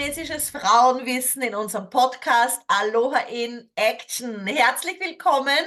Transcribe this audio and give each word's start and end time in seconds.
polynesisches 0.00 0.48
Frauenwissen 0.48 1.42
in 1.42 1.54
unserem 1.54 1.90
Podcast 1.90 2.62
Aloha 2.68 3.18
in 3.28 3.70
Action. 3.74 4.46
Herzlich 4.46 4.98
willkommen 4.98 5.58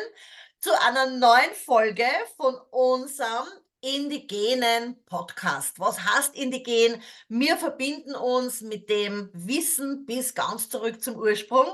zu 0.59 0.71
einer 0.88 1.05
neuen 1.05 1.54
Folge 1.54 2.08
von 2.36 2.55
unserem 2.72 3.46
indigenen 3.82 5.05
Podcast. 5.05 5.80
Was 5.80 6.00
heißt 6.00 6.36
indigen? 6.36 7.00
Wir 7.30 7.58
verbinden 7.58 8.16
uns 8.16 8.62
mit 8.62 8.90
dem 8.90 9.30
Wissen 9.34 10.08
bis 10.08 10.34
ganz 10.34 10.68
zurück 10.68 11.04
zum 11.04 11.16
Ursprung. 11.16 11.68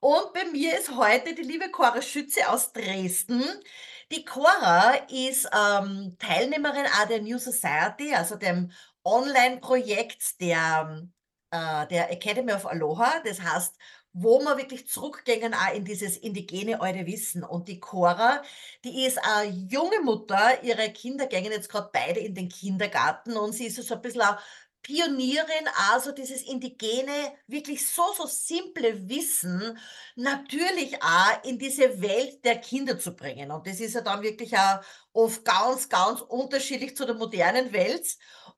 Und 0.00 0.32
bei 0.32 0.46
mir 0.46 0.76
ist 0.76 0.90
heute 0.96 1.36
die 1.36 1.42
liebe 1.42 1.70
Cora 1.70 2.02
Schütze 2.02 2.48
aus 2.48 2.72
Dresden. 2.72 3.44
Die 4.10 4.24
Cora 4.24 4.94
ist 5.10 5.48
ähm, 5.56 6.16
Teilnehmerin 6.18 6.86
auch 6.86 7.06
der 7.06 7.22
New 7.22 7.38
Society, 7.38 8.12
also 8.12 8.34
dem 8.34 8.72
Online-Projekt 9.04 10.40
der, 10.40 11.06
äh, 11.50 11.86
der 11.88 12.10
Academy 12.10 12.52
of 12.52 12.66
Aloha. 12.66 13.20
Das 13.24 13.40
heißt, 13.40 13.76
wo 14.12 14.40
wir 14.40 14.56
wirklich 14.56 14.88
zurückgehen 14.88 15.54
auch 15.54 15.74
in 15.74 15.84
dieses 15.84 16.16
indigene 16.16 16.80
alte 16.80 17.06
Wissen. 17.06 17.44
Und 17.44 17.68
die 17.68 17.78
Cora, 17.80 18.42
die 18.84 19.04
ist 19.06 19.18
eine 19.18 19.50
junge 19.50 20.00
Mutter, 20.00 20.62
ihre 20.62 20.90
Kinder 20.92 21.26
gehen 21.26 21.44
jetzt 21.44 21.68
gerade 21.68 21.90
beide 21.92 22.20
in 22.20 22.34
den 22.34 22.48
Kindergarten 22.48 23.36
und 23.36 23.52
sie 23.52 23.66
ist 23.66 23.76
so 23.76 23.94
ein 23.94 24.02
bisschen 24.02 24.22
eine 24.22 24.38
Pionierin, 24.82 25.68
also 25.92 26.10
dieses 26.10 26.42
indigene, 26.42 27.32
wirklich 27.46 27.86
so, 27.86 28.02
so 28.16 28.26
simple 28.26 29.08
Wissen 29.08 29.78
natürlich 30.16 30.96
auch 31.02 31.44
in 31.44 31.58
diese 31.58 32.00
Welt 32.00 32.42
der 32.44 32.56
Kinder 32.58 32.98
zu 32.98 33.14
bringen. 33.14 33.50
Und 33.50 33.66
das 33.66 33.78
ist 33.80 33.94
ja 33.94 34.00
dann 34.00 34.22
wirklich 34.22 34.56
auch 34.56 34.80
oft 35.12 35.44
ganz, 35.44 35.88
ganz 35.88 36.22
unterschiedlich 36.22 36.96
zu 36.96 37.04
der 37.04 37.14
modernen 37.14 37.72
Welt. 37.72 38.06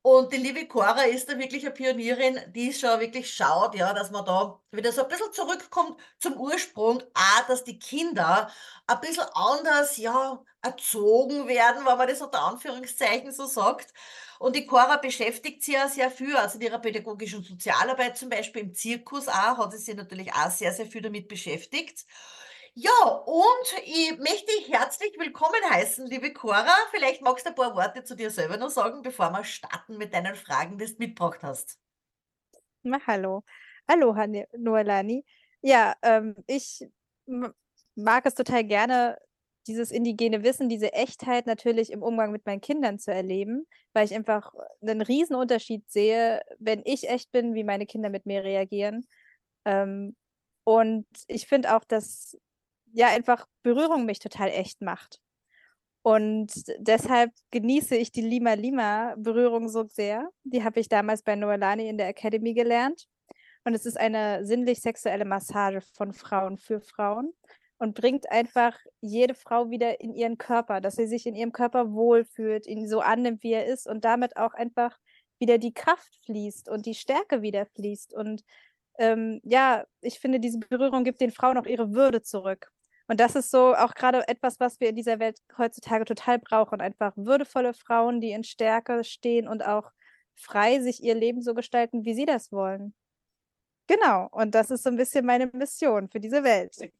Und 0.02 0.32
die 0.32 0.36
liebe 0.36 0.66
Cora 0.66 1.02
ist 1.04 1.28
da 1.28 1.38
wirklich 1.38 1.64
eine 1.64 1.72
Pionierin, 1.74 2.40
die 2.52 2.72
schon 2.72 2.98
wirklich 2.98 3.32
schaut, 3.32 3.76
ja, 3.76 3.92
dass 3.92 4.10
man 4.10 4.24
da 4.24 4.60
wieder 4.72 4.90
so 4.92 5.02
ein 5.04 5.08
bisschen 5.08 5.32
zurückkommt 5.32 6.00
zum 6.18 6.36
Ursprung, 6.40 7.02
auch, 7.14 7.46
dass 7.46 7.62
die 7.62 7.78
Kinder 7.78 8.50
ein 8.88 9.00
bisschen 9.00 9.26
anders, 9.34 9.96
ja, 9.98 10.42
erzogen 10.60 11.46
werden, 11.46 11.86
wenn 11.86 11.98
man 11.98 12.08
das 12.08 12.20
unter 12.20 12.42
Anführungszeichen 12.42 13.30
so 13.32 13.46
sagt. 13.46 13.92
Und 14.40 14.56
die 14.56 14.66
Cora 14.66 14.96
beschäftigt 14.96 15.62
sich 15.62 15.74
ja 15.74 15.88
sehr 15.88 16.10
viel, 16.10 16.36
also 16.36 16.56
in 16.58 16.62
ihrer 16.62 16.80
pädagogischen 16.80 17.44
Sozialarbeit 17.44 18.16
zum 18.18 18.28
Beispiel 18.28 18.62
im 18.62 18.74
Zirkus 18.74 19.28
auch, 19.28 19.58
hat 19.58 19.70
sie 19.72 19.78
sich 19.78 19.94
natürlich 19.94 20.32
auch 20.32 20.50
sehr, 20.50 20.72
sehr 20.72 20.86
viel 20.86 21.02
damit 21.02 21.28
beschäftigt. 21.28 22.06
Ja, 22.74 22.90
und 23.26 23.74
ich 23.84 24.16
möchte 24.18 24.46
dich 24.46 24.72
herzlich 24.72 25.12
willkommen 25.18 25.60
heißen, 25.68 26.06
liebe 26.06 26.32
Cora. 26.32 26.74
Vielleicht 26.90 27.20
magst 27.20 27.44
du 27.44 27.50
ein 27.50 27.54
paar 27.54 27.76
Worte 27.76 28.02
zu 28.02 28.16
dir 28.16 28.30
selber 28.30 28.56
noch 28.56 28.70
sagen, 28.70 29.02
bevor 29.02 29.30
wir 29.30 29.44
starten 29.44 29.98
mit 29.98 30.14
deinen 30.14 30.34
Fragen, 30.34 30.78
die 30.78 30.86
du 30.86 30.94
mitgebracht 30.96 31.40
hast. 31.42 31.78
Na, 32.82 32.98
hallo. 33.06 33.42
Aloha, 33.86 34.26
Noelani. 34.56 35.22
Ja, 35.60 35.94
ähm, 36.00 36.34
ich 36.46 36.88
mag 37.94 38.24
es 38.24 38.34
total 38.34 38.64
gerne, 38.64 39.18
dieses 39.66 39.90
indigene 39.90 40.42
Wissen, 40.42 40.70
diese 40.70 40.94
Echtheit 40.94 41.46
natürlich 41.46 41.92
im 41.92 42.02
Umgang 42.02 42.32
mit 42.32 42.46
meinen 42.46 42.62
Kindern 42.62 42.98
zu 42.98 43.12
erleben, 43.12 43.66
weil 43.92 44.06
ich 44.06 44.14
einfach 44.14 44.50
einen 44.80 45.02
Riesenunterschied 45.02 45.90
sehe, 45.90 46.40
wenn 46.58 46.80
ich 46.86 47.10
echt 47.10 47.32
bin, 47.32 47.54
wie 47.54 47.64
meine 47.64 47.84
Kinder 47.84 48.08
mit 48.08 48.24
mir 48.24 48.42
reagieren. 48.42 49.06
Ähm, 49.66 50.16
und 50.64 51.06
ich 51.28 51.46
finde 51.46 51.76
auch, 51.76 51.84
dass 51.84 52.38
ja 52.92 53.08
einfach 53.08 53.46
Berührung 53.62 54.06
mich 54.06 54.18
total 54.18 54.48
echt 54.48 54.80
macht. 54.80 55.20
Und 56.02 56.52
deshalb 56.78 57.30
genieße 57.52 57.96
ich 57.96 58.10
die 58.10 58.22
Lima 58.22 58.54
Lima 58.54 59.14
Berührung 59.16 59.68
so 59.68 59.84
sehr. 59.88 60.28
Die 60.42 60.64
habe 60.64 60.80
ich 60.80 60.88
damals 60.88 61.22
bei 61.22 61.36
Noelani 61.36 61.88
in 61.88 61.96
der 61.96 62.08
Academy 62.08 62.54
gelernt. 62.54 63.06
Und 63.64 63.74
es 63.74 63.86
ist 63.86 63.98
eine 63.98 64.44
sinnlich-sexuelle 64.44 65.24
Massage 65.24 65.80
von 65.94 66.12
Frauen 66.12 66.58
für 66.58 66.80
Frauen 66.80 67.32
und 67.78 67.94
bringt 67.94 68.30
einfach 68.30 68.76
jede 69.00 69.34
Frau 69.34 69.70
wieder 69.70 70.00
in 70.00 70.14
ihren 70.14 70.38
Körper, 70.38 70.80
dass 70.80 70.96
sie 70.96 71.06
sich 71.06 71.26
in 71.26 71.36
ihrem 71.36 71.52
Körper 71.52 71.92
wohlfühlt, 71.92 72.66
ihn 72.66 72.88
so 72.88 73.00
annimmt, 73.00 73.42
wie 73.42 73.52
er 73.52 73.66
ist 73.66 73.86
und 73.86 74.04
damit 74.04 74.36
auch 74.36 74.54
einfach 74.54 74.98
wieder 75.38 75.58
die 75.58 75.74
Kraft 75.74 76.18
fließt 76.26 76.68
und 76.68 76.86
die 76.86 76.94
Stärke 76.94 77.42
wieder 77.42 77.66
fließt. 77.66 78.14
Und 78.14 78.42
ähm, 78.98 79.40
ja, 79.44 79.84
ich 80.00 80.20
finde, 80.20 80.38
diese 80.38 80.58
Berührung 80.58 81.04
gibt 81.04 81.20
den 81.20 81.32
Frauen 81.32 81.58
auch 81.58 81.66
ihre 81.66 81.92
Würde 81.92 82.22
zurück. 82.22 82.70
Und 83.12 83.20
das 83.20 83.34
ist 83.34 83.50
so 83.50 83.74
auch 83.74 83.92
gerade 83.92 84.26
etwas, 84.26 84.58
was 84.58 84.80
wir 84.80 84.88
in 84.88 84.96
dieser 84.96 85.18
Welt 85.18 85.38
heutzutage 85.58 86.06
total 86.06 86.38
brauchen. 86.38 86.80
Einfach 86.80 87.12
würdevolle 87.14 87.74
Frauen, 87.74 88.22
die 88.22 88.30
in 88.30 88.42
Stärke 88.42 89.04
stehen 89.04 89.46
und 89.46 89.62
auch 89.62 89.92
frei 90.34 90.80
sich 90.80 91.02
ihr 91.02 91.14
Leben 91.14 91.42
so 91.42 91.52
gestalten, 91.52 92.06
wie 92.06 92.14
sie 92.14 92.24
das 92.24 92.52
wollen. 92.52 92.94
Genau. 93.86 94.30
Und 94.32 94.54
das 94.54 94.70
ist 94.70 94.84
so 94.84 94.88
ein 94.88 94.96
bisschen 94.96 95.26
meine 95.26 95.48
Mission 95.48 96.08
für 96.08 96.20
diese 96.20 96.42
Welt. 96.42 96.74
Sehr 96.74 96.90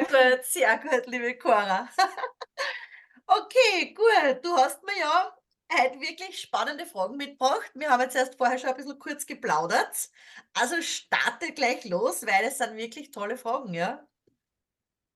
gut, 0.00 0.42
sehr 0.42 0.78
gut, 0.78 1.06
liebe 1.06 1.38
Cora. 1.38 1.88
okay, 3.28 3.94
gut. 3.94 4.44
Du 4.44 4.52
hast 4.56 4.82
mir 4.82 4.98
ja 4.98 5.32
heute 5.80 6.00
wirklich 6.00 6.40
spannende 6.40 6.86
Fragen 6.86 7.16
mitgebracht. 7.16 7.70
Wir 7.74 7.90
haben 7.90 8.00
jetzt 8.00 8.16
erst 8.16 8.34
vorher 8.34 8.58
schon 8.58 8.70
ein 8.70 8.76
bisschen 8.76 8.98
kurz 8.98 9.24
geplaudert. 9.24 10.10
Also 10.54 10.82
starte 10.82 11.52
gleich 11.52 11.84
los, 11.84 12.26
weil 12.26 12.46
es 12.46 12.58
sind 12.58 12.76
wirklich 12.76 13.12
tolle 13.12 13.36
Fragen, 13.36 13.72
ja? 13.74 14.04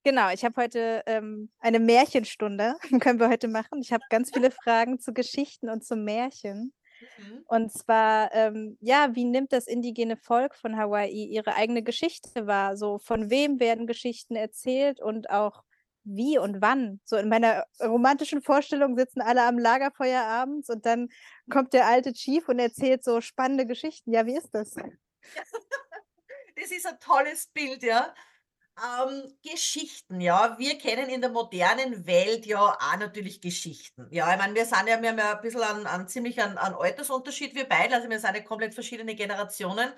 Genau, 0.02 0.30
ich 0.30 0.44
habe 0.44 0.62
heute 0.62 1.02
ähm, 1.06 1.50
eine 1.58 1.78
Märchenstunde, 1.78 2.76
können 3.00 3.20
wir 3.20 3.28
heute 3.28 3.48
machen. 3.48 3.80
Ich 3.82 3.92
habe 3.92 4.02
ganz 4.08 4.30
viele 4.32 4.50
Fragen 4.50 4.98
zu 4.98 5.12
Geschichten 5.12 5.68
und 5.68 5.84
zu 5.84 5.94
Märchen. 5.94 6.72
Mhm. 7.18 7.44
Und 7.46 7.72
zwar, 7.72 8.32
ähm, 8.34 8.78
ja, 8.80 9.14
wie 9.14 9.24
nimmt 9.24 9.52
das 9.52 9.66
indigene 9.66 10.16
Volk 10.16 10.54
von 10.54 10.76
Hawaii 10.76 11.26
ihre 11.26 11.54
eigene 11.54 11.82
Geschichte 11.82 12.46
wahr? 12.46 12.76
So, 12.78 12.98
von 12.98 13.28
wem 13.30 13.60
werden 13.60 13.86
Geschichten 13.86 14.36
erzählt 14.36 15.00
und 15.00 15.28
auch 15.28 15.64
wie 16.04 16.38
und 16.38 16.62
wann? 16.62 17.00
So 17.04 17.16
in 17.16 17.28
meiner 17.28 17.64
romantischen 17.82 18.40
Vorstellung 18.40 18.96
sitzen 18.96 19.20
alle 19.20 19.42
am 19.42 19.58
Lagerfeuer 19.58 20.22
abends 20.22 20.70
und 20.70 20.86
dann 20.86 21.08
kommt 21.50 21.74
der 21.74 21.86
alte 21.86 22.14
Chief 22.14 22.48
und 22.48 22.58
erzählt 22.58 23.04
so 23.04 23.20
spannende 23.20 23.66
Geschichten. 23.66 24.12
Ja, 24.12 24.26
wie 24.26 24.36
ist 24.36 24.50
das? 24.52 24.74
Das 26.56 26.72
ist 26.72 26.86
ein 26.86 26.98
tolles 27.00 27.46
Bild, 27.46 27.82
ja. 27.82 28.12
Ähm, 28.82 29.36
Geschichten, 29.42 30.20
ja. 30.20 30.56
Wir 30.58 30.78
kennen 30.78 31.10
in 31.10 31.20
der 31.20 31.30
modernen 31.30 32.06
Welt 32.06 32.46
ja 32.46 32.60
auch 32.60 32.96
natürlich 32.98 33.40
Geschichten. 33.42 34.06
Ja, 34.10 34.32
ich 34.32 34.38
meine, 34.38 34.54
wir 34.54 34.64
sind 34.64 34.88
ja, 34.88 35.02
wir 35.02 35.10
haben 35.10 35.18
ja 35.18 35.36
ein 35.36 35.40
bisschen 35.42 35.62
an, 35.62 35.86
an 35.86 36.08
ziemlich 36.08 36.40
an, 36.42 36.56
an 36.56 36.74
Altersunterschied, 36.74 37.54
wir 37.54 37.68
beide. 37.68 37.94
Also 37.94 38.08
wir 38.08 38.18
sind 38.18 38.34
ja 38.34 38.42
komplett 38.42 38.72
verschiedene 38.74 39.14
Generationen. 39.14 39.92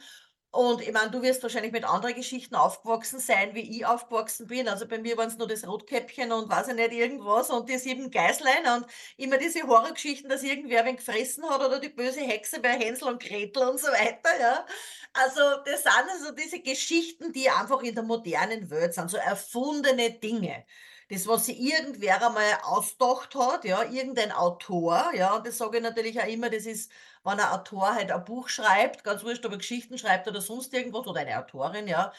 Und 0.55 0.83
ich 0.83 0.93
meine, 0.93 1.11
du 1.11 1.23
wirst 1.23 1.43
wahrscheinlich 1.43 1.73
mit 1.73 1.85
anderen 1.85 2.15
Geschichten 2.15 2.55
aufgewachsen 2.57 3.19
sein, 3.21 3.55
wie 3.55 3.79
ich 3.79 3.87
aufgewachsen 3.87 4.47
bin. 4.49 4.69
Also 4.69 4.87
bei 4.87 4.99
mir 4.99 5.17
waren 5.17 5.29
es 5.29 5.39
nur 5.39 5.49
das 5.49 5.67
Rotkäppchen 5.67 6.31
und 6.31 6.51
weiß 6.51 6.69
ich 6.69 6.75
nicht, 6.75 6.93
irgendwas 6.93 7.49
und 7.49 7.71
die 7.71 7.79
sieben 7.79 8.11
Geißlein 8.11 8.67
und 8.77 8.87
immer 9.17 9.39
diese 9.39 9.63
Horrorgeschichten, 9.67 10.29
dass 10.29 10.43
irgendwer 10.43 10.85
wen 10.85 10.97
gefressen 10.97 11.49
hat 11.49 11.63
oder 11.65 11.81
die 11.81 11.89
böse 11.89 12.21
Hexe 12.21 12.61
bei 12.61 12.69
Hänsel 12.79 13.09
und 13.09 13.23
Gretel 13.23 13.63
und 13.67 13.81
so 13.81 13.87
weiter, 13.89 14.29
ja. 14.41 14.67
Also 15.15 15.41
das 15.65 15.85
sind 15.85 15.93
also 16.11 16.33
diese 16.33 16.61
Geschichten, 16.61 17.33
die 17.33 17.49
einfach 17.49 17.83
in 17.83 17.95
der 17.95 18.05
modernen 18.05 18.69
Welt 18.71 18.93
sind, 18.95 19.11
so 19.11 19.17
erfundene 19.17 20.11
Dinge 20.13 20.67
das, 21.13 21.27
was 21.27 21.47
sich 21.47 21.61
irgendwer 21.61 22.27
einmal 22.27 22.45
ausgedacht 22.65 23.35
hat, 23.35 23.65
ja, 23.65 23.83
irgendein 23.85 24.33
Autor, 24.33 25.13
ja, 25.15 25.35
und 25.37 25.47
das 25.47 25.59
sage 25.59 25.79
ich 25.79 25.83
natürlich 25.83 26.21
auch 26.21 26.27
immer, 26.27 26.51
das 26.51 26.67
ist, 26.67 26.91
wenn 27.25 27.39
ein 27.39 27.49
Autor 27.49 27.95
halt 27.95 28.11
ein 28.11 28.25
Buch 28.25 28.49
schreibt, 28.49 29.05
ganz 29.05 29.23
wurscht, 29.23 29.45
ob 29.47 29.53
er 29.53 29.59
Geschichten 29.59 29.99
schreibt 29.99 30.27
oder 30.29 30.41
sonst 30.41 30.73
irgendwas, 30.75 31.07
oder 31.07 31.21
eine 31.21 31.39
Autorin, 31.39 31.87
ja, 31.89 32.13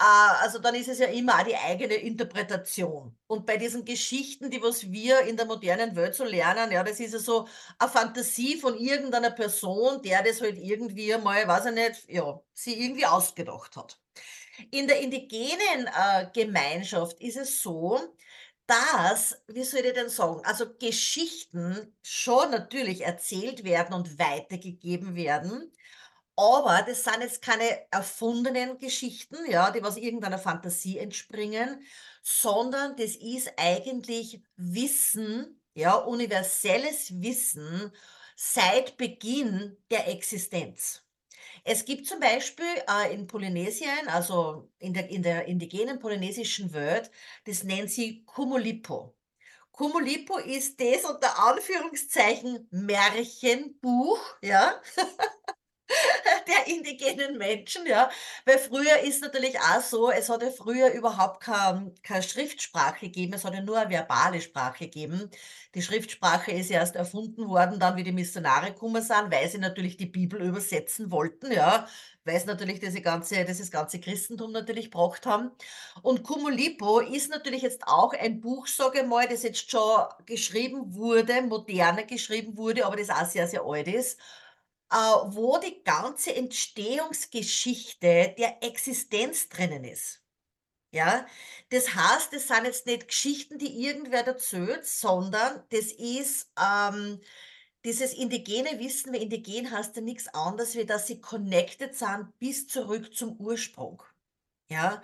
äh, 0.00 0.04
also 0.42 0.58
dann 0.58 0.74
ist 0.74 0.88
es 0.88 0.98
ja 0.98 1.06
immer 1.06 1.38
auch 1.38 1.44
die 1.44 1.56
eigene 1.56 1.94
Interpretation. 1.94 3.16
Und 3.26 3.46
bei 3.46 3.56
diesen 3.56 3.84
Geschichten, 3.84 4.50
die 4.50 4.62
was 4.62 4.90
wir 4.90 5.20
in 5.22 5.36
der 5.36 5.46
modernen 5.46 5.94
Welt 5.96 6.14
so 6.14 6.24
lernen, 6.24 6.72
ja, 6.72 6.82
das 6.82 7.00
ist 7.00 7.12
ja 7.14 7.18
so 7.20 7.48
eine 7.78 7.90
Fantasie 7.90 8.56
von 8.58 8.76
irgendeiner 8.78 9.30
Person, 9.30 10.02
der 10.02 10.22
das 10.22 10.40
halt 10.40 10.58
irgendwie 10.58 11.16
mal, 11.18 11.46
weiß 11.46 11.66
ich 11.66 11.74
nicht, 11.74 12.08
ja, 12.10 12.40
sie 12.52 12.80
irgendwie 12.84 13.06
ausgedacht 13.06 13.76
hat. 13.76 13.98
In 14.70 14.86
der 14.86 15.00
indigenen 15.00 15.88
äh, 15.88 16.28
Gemeinschaft 16.32 17.20
ist 17.20 17.36
es 17.36 17.62
so, 17.62 17.98
dass, 18.66 19.42
wie 19.48 19.64
soll 19.64 19.80
ich 19.80 19.92
denn 19.94 20.08
sagen, 20.08 20.40
also 20.44 20.66
Geschichten 20.78 21.94
schon 22.02 22.50
natürlich 22.50 23.02
erzählt 23.02 23.64
werden 23.64 23.94
und 23.94 24.18
weitergegeben 24.18 25.14
werden, 25.14 25.72
aber 26.36 26.82
das 26.86 27.04
sind 27.04 27.20
jetzt 27.22 27.42
keine 27.42 27.86
erfundenen 27.92 28.78
Geschichten, 28.78 29.36
ja, 29.50 29.70
die 29.70 29.82
was 29.82 29.96
irgendeiner 29.96 30.38
Fantasie 30.38 30.98
entspringen, 30.98 31.84
sondern 32.22 32.96
das 32.96 33.16
ist 33.16 33.52
eigentlich 33.56 34.42
Wissen, 34.56 35.60
ja, 35.74 35.94
universelles 35.96 37.22
Wissen 37.22 37.92
seit 38.36 38.96
Beginn 38.96 39.76
der 39.90 40.08
Existenz. 40.08 41.03
Es 41.64 41.84
gibt 41.86 42.06
zum 42.06 42.20
Beispiel 42.20 42.66
äh, 42.88 43.14
in 43.14 43.26
Polynesien, 43.26 44.08
also 44.08 44.70
in 44.78 44.92
der, 44.92 45.08
in 45.08 45.22
der 45.22 45.46
indigenen 45.46 45.98
polynesischen 45.98 46.72
Welt, 46.74 47.10
das 47.46 47.64
nennt 47.64 47.90
sie 47.90 48.24
Kumulipo. 48.26 49.14
Kumulipo 49.72 50.38
ist 50.38 50.80
das 50.80 51.04
unter 51.04 51.38
Anführungszeichen 51.38 52.68
Märchenbuch, 52.70 54.20
ja, 54.42 54.80
der 56.48 56.66
indigenen 56.74 57.38
Menschen, 57.38 57.86
ja. 57.86 58.10
Weil 58.44 58.58
früher 58.58 58.98
ist 59.00 59.22
natürlich 59.22 59.58
auch 59.58 59.80
so, 59.80 60.10
es 60.10 60.28
hat 60.28 60.42
ja 60.42 60.50
früher 60.50 60.90
überhaupt 60.92 61.40
kein 61.42 61.92
keine 62.02 62.22
Schriftsprache 62.22 63.06
gegeben, 63.06 63.34
es 63.34 63.44
hat 63.44 63.54
ja 63.54 63.60
nur 63.62 63.78
eine 63.78 63.90
verbale 63.90 64.40
Sprache 64.40 64.84
gegeben. 64.84 65.30
Die 65.74 65.82
Schriftsprache 65.82 66.52
ist 66.52 66.70
erst 66.70 66.96
erfunden 66.96 67.48
worden, 67.48 67.78
dann 67.80 67.96
wie 67.96 68.04
die 68.04 68.12
Missionare 68.12 68.66
gekommen 68.72 69.02
sind, 69.02 69.30
weil 69.32 69.48
sie 69.48 69.58
natürlich 69.58 69.96
die 69.96 70.06
Bibel 70.06 70.40
übersetzen 70.42 71.10
wollten, 71.10 71.50
ja, 71.52 71.86
weil 72.24 72.40
sie 72.40 72.46
natürlich 72.46 72.80
diese 72.80 73.00
ganze 73.00 73.44
dieses 73.44 73.70
ganze 73.70 74.00
Christentum 74.00 74.52
natürlich 74.52 74.90
gebracht 74.90 75.26
haben. 75.26 75.50
Und 76.02 76.22
Kumulipo 76.22 77.00
ist 77.00 77.30
natürlich 77.30 77.62
jetzt 77.62 77.82
auch 77.86 78.12
ein 78.14 78.40
Buch, 78.40 78.66
sage 78.66 79.00
ich 79.00 79.06
mal, 79.06 79.26
das 79.28 79.42
jetzt 79.42 79.70
schon 79.70 80.04
geschrieben 80.26 80.94
wurde, 80.94 81.42
moderner 81.42 82.04
geschrieben 82.04 82.56
wurde, 82.56 82.86
aber 82.86 82.96
das 82.96 83.10
auch 83.10 83.26
sehr, 83.26 83.46
sehr 83.48 83.62
alt 83.64 83.88
ist 83.88 84.18
äh, 84.90 84.96
wo 84.96 85.58
die 85.58 85.82
ganze 85.84 86.34
Entstehungsgeschichte 86.34 88.34
der 88.38 88.62
Existenz 88.62 89.48
drinnen 89.48 89.84
ist. 89.84 90.22
Ja, 90.92 91.26
das 91.70 91.94
heißt, 91.94 92.32
das 92.32 92.46
sind 92.46 92.66
jetzt 92.66 92.86
nicht 92.86 93.08
Geschichten, 93.08 93.58
die 93.58 93.84
irgendwer 93.84 94.24
erzählt, 94.24 94.86
sondern 94.86 95.64
das 95.70 95.86
ist 95.86 96.52
ähm, 96.56 97.20
dieses 97.84 98.14
indigene 98.14 98.78
Wissen, 98.78 99.12
weil 99.12 99.22
indigen 99.22 99.72
heißt 99.72 99.96
ja 99.96 100.02
nichts 100.02 100.28
anderes, 100.28 100.76
wie 100.76 100.86
dass 100.86 101.08
sie 101.08 101.20
connected 101.20 101.96
sind 101.96 102.38
bis 102.38 102.68
zurück 102.68 103.12
zum 103.14 103.32
Ursprung. 103.40 104.02
Ja, 104.68 105.02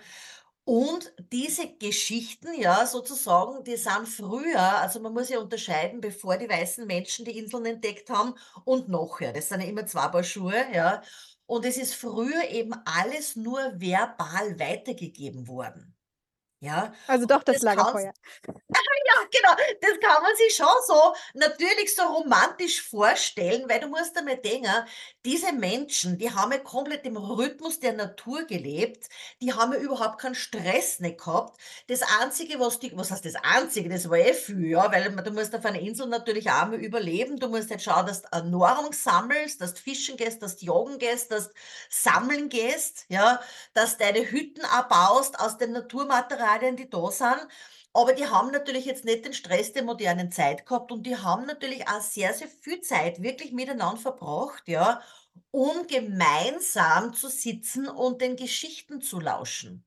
und 0.65 1.13
diese 1.31 1.67
Geschichten, 1.77 2.49
ja, 2.59 2.85
sozusagen, 2.85 3.63
die 3.63 3.75
sind 3.77 4.07
früher 4.07 4.59
also 4.79 4.99
man 4.99 5.13
muss 5.13 5.29
ja 5.29 5.39
unterscheiden, 5.39 6.01
bevor 6.01 6.37
die 6.37 6.49
weißen 6.49 6.85
Menschen 6.87 7.25
die 7.25 7.37
Inseln 7.37 7.65
entdeckt 7.65 8.09
haben 8.09 8.35
und 8.65 8.89
nachher. 8.89 9.33
Das 9.33 9.49
sind 9.49 9.61
ja 9.61 9.67
immer 9.67 9.85
2 9.85 10.07
Paar 10.09 10.23
Schuhe, 10.23 10.65
ja. 10.73 11.01
Und 11.45 11.65
es 11.65 11.77
ist 11.77 11.95
früher 11.95 12.49
eben 12.49 12.73
alles 12.85 13.35
nur 13.35 13.59
verbal 13.79 14.59
weitergegeben 14.59 15.47
worden. 15.47 15.95
Ja, 16.61 16.93
Also 17.09 17.25
doch 17.25 17.43
das 17.43 17.61
das 17.61 17.61
Lagerfeuer. 17.61 18.13
Genau, 19.31 19.55
das 19.81 19.99
kann 19.99 20.21
man 20.23 20.35
sich 20.35 20.55
schon 20.55 20.67
so 20.87 21.15
natürlich 21.33 21.95
so 21.95 22.03
romantisch 22.03 22.81
vorstellen, 22.81 23.67
weil 23.69 23.79
du 23.79 23.87
musst 23.87 24.17
einmal 24.17 24.37
denken, 24.37 24.69
diese 25.25 25.53
Menschen, 25.53 26.17
die 26.17 26.31
haben 26.31 26.51
ja 26.51 26.57
komplett 26.59 27.05
im 27.05 27.17
Rhythmus 27.17 27.79
der 27.79 27.93
Natur 27.93 28.43
gelebt, 28.45 29.07
die 29.41 29.53
haben 29.53 29.73
ja 29.73 29.79
überhaupt 29.79 30.19
keinen 30.19 30.35
Stress 30.35 30.99
nicht 30.99 31.19
gehabt. 31.19 31.59
Das 31.87 32.01
Einzige, 32.21 32.59
was 32.59 32.79
die 32.79 32.91
was 32.95 33.11
heißt 33.11 33.25
das 33.25 33.35
Einzige, 33.35 33.89
das 33.89 34.09
war 34.09 34.17
eh 34.17 34.33
viel, 34.33 34.65
ja, 34.67 34.91
weil 34.91 35.11
du 35.11 35.31
musst 35.31 35.55
auf 35.55 35.65
einer 35.65 35.79
Insel 35.79 36.07
natürlich 36.07 36.49
auch 36.49 36.67
mal 36.67 36.79
überleben. 36.83 37.39
Du 37.39 37.47
musst 37.49 37.69
halt 37.69 37.81
schauen, 37.81 38.05
dass 38.05 38.23
du 38.23 38.43
Nahrung 38.49 38.93
sammelst, 38.93 39.61
dass 39.61 39.73
du 39.73 39.81
fischen 39.81 40.17
gehst, 40.17 40.41
dass 40.41 40.57
du 40.57 40.65
jagen 40.65 40.97
gehst, 40.99 41.31
dass 41.31 41.49
du 41.49 41.53
sammeln 41.89 42.49
gehst, 42.49 43.05
ja, 43.09 43.39
dass 43.73 43.97
du 43.97 44.03
deine 44.03 44.29
Hütten 44.31 44.65
auch 44.65 44.87
baust 44.87 45.39
aus 45.39 45.57
den 45.57 45.71
Naturmaterialien, 45.73 46.75
die 46.75 46.89
da 46.89 47.11
sind. 47.11 47.47
Aber 47.93 48.11
die 48.13 48.27
haben 48.27 48.51
natürlich 48.51 48.83
jetzt 48.85 49.05
nicht 49.05 49.23
den 49.25 49.33
Stress 49.33 49.71
der 49.73 49.83
modernen 49.83 50.31
Zeit 50.31 50.65
gehabt 50.65 50.91
und 50.91 51.03
die 51.03 51.15
haben 51.17 51.45
natürlich 51.45 51.87
auch 51.87 52.01
sehr, 52.01 52.33
sehr 52.33 52.47
viel 52.49 52.81
Zeit 52.81 53.21
wirklich 53.21 53.51
miteinander 53.53 53.99
verbracht, 54.01 54.67
ja, 54.67 55.01
um 55.51 55.87
gemeinsam 55.87 57.13
zu 57.13 57.27
sitzen 57.29 57.87
und 57.87 58.21
den 58.21 58.35
Geschichten 58.37 59.01
zu 59.01 59.19
lauschen. 59.19 59.85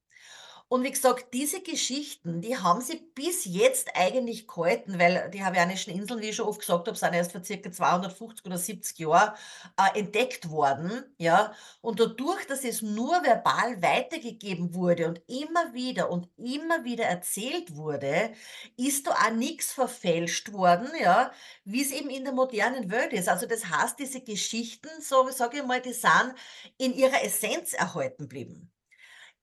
Und 0.69 0.83
wie 0.83 0.91
gesagt, 0.91 1.33
diese 1.35 1.61
Geschichten, 1.63 2.41
die 2.41 2.57
haben 2.57 2.81
sie 2.81 2.97
bis 3.15 3.45
jetzt 3.45 3.91
eigentlich 3.95 4.49
gehalten, 4.49 4.99
weil 4.99 5.31
die 5.33 5.45
Hawaiianischen 5.45 5.95
Inseln, 5.95 6.21
wie 6.21 6.31
ich 6.31 6.37
schon 6.37 6.49
oft 6.49 6.61
gesagt 6.61 6.89
habe, 6.89 6.97
sind 6.99 7.13
erst 7.15 7.33
vor 7.33 7.45
circa 7.45 7.71
250 7.71 8.45
oder 8.47 8.59
70 8.59 8.99
Jahren 8.99 9.35
äh, 9.79 9.99
entdeckt 10.01 10.51
worden, 10.51 11.05
ja. 11.19 11.53
Und 11.81 12.01
dadurch, 12.01 12.47
dass 12.47 12.65
es 12.65 12.83
nur 12.83 13.23
verbal 13.23 13.83
weitergegeben 13.83 14.75
wurde 14.75 15.07
und 15.09 15.23
immer 15.29 15.75
wieder 15.75 16.11
und 16.11 16.29
immer 16.37 16.85
wieder 16.85 17.05
erzählt 17.05 17.77
wurde, 17.77 18.33
ist 18.77 19.07
da 19.07 19.13
auch 19.13 19.31
nichts 19.31 19.73
verfälscht 19.73 20.53
worden, 20.53 20.89
ja, 21.01 21.31
wie 21.65 21.83
es 21.83 21.93
eben 21.93 22.11
in 22.11 22.25
der 22.25 22.33
modernen 22.33 22.91
Welt 22.91 23.13
ist. 23.13 23.29
Also 23.29 23.47
das 23.47 23.67
heißt, 23.69 23.99
diese 23.99 24.23
Geschichten, 24.23 24.89
so 25.01 25.29
sage 25.31 25.59
ich 25.59 25.65
mal, 25.65 25.81
die 25.81 25.93
sind 25.93 26.35
in 26.79 26.93
ihrer 26.95 27.23
Essenz 27.23 27.73
erhalten 27.75 28.25
geblieben. 28.25 28.74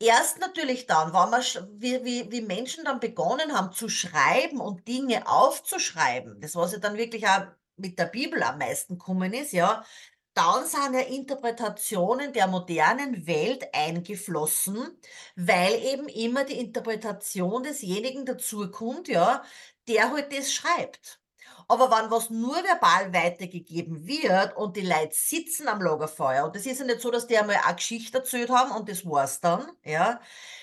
Erst 0.02 0.40
natürlich 0.40 0.88
dann, 0.88 1.14
wenn 1.14 1.44
sch 1.44 1.60
wie 1.74 2.04
wie 2.04 2.32
wie 2.32 2.42
Menschen 2.42 2.86
dann 2.86 3.00
begonnen 3.00 3.54
haben 3.56 3.72
zu 3.72 3.88
schreiben 3.90 4.60
und 4.60 4.88
Dinge 4.88 5.28
aufzuschreiben, 5.28 6.40
das 6.42 6.56
was 6.56 6.72
ja 6.74 6.80
dann 6.80 6.98
wirklich 6.98 7.28
auch 7.28 7.44
mit 7.78 8.00
der 8.00 8.06
Bibel 8.08 8.42
am 8.44 8.58
meisten 8.58 8.98
gekommen 8.98 9.34
ist, 9.34 9.52
ja, 9.54 9.86
dann 10.34 10.66
sind 10.66 10.94
ja 10.96 11.02
Interpretationen 11.02 12.34
der 12.34 12.48
modernen 12.48 13.28
Welt 13.28 13.66
eingeflossen, 13.74 15.00
weil 15.36 15.74
eben 15.84 16.08
immer 16.10 16.46
die 16.46 16.60
Interpretation 16.60 17.64
desjenigen 17.64 18.26
dazukommt, 18.26 19.08
ja, 19.08 19.44
der 19.88 20.12
halt 20.12 20.34
das 20.36 20.52
schreibt. 20.54 21.21
Aber 21.68 21.90
wenn 21.92 22.12
was 22.12 22.30
nur 22.30 22.56
verbal 22.64 23.14
weitergegeben 23.14 24.06
wird 24.08 24.56
und 24.58 24.76
die 24.78 24.82
Leute 24.82 25.14
sitzen 25.14 25.68
am 25.68 25.82
Lagerfeuer 25.82 26.46
und 26.46 26.56
das 26.56 26.66
ist 26.66 26.80
ja 26.80 26.86
nicht 26.86 27.02
so, 27.02 27.12
dass 27.12 27.28
die 27.28 27.38
einmal 27.38 27.58
eine 27.66 27.76
Geschichte 27.76 28.18
erzählt 28.20 28.50
haben 28.50 28.72
und 28.72 28.90
das 28.90 29.06
war's 29.06 29.40
dann, 29.42 29.72
ja. 29.84 30.20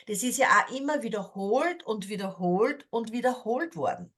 Das 0.06 0.22
ist 0.22 0.38
ja 0.38 0.46
auch 0.48 0.74
immer 0.74 1.02
wiederholt 1.02 1.84
und 1.84 2.08
wiederholt 2.08 2.86
und 2.90 3.12
wiederholt 3.12 3.76
worden. 3.76 4.12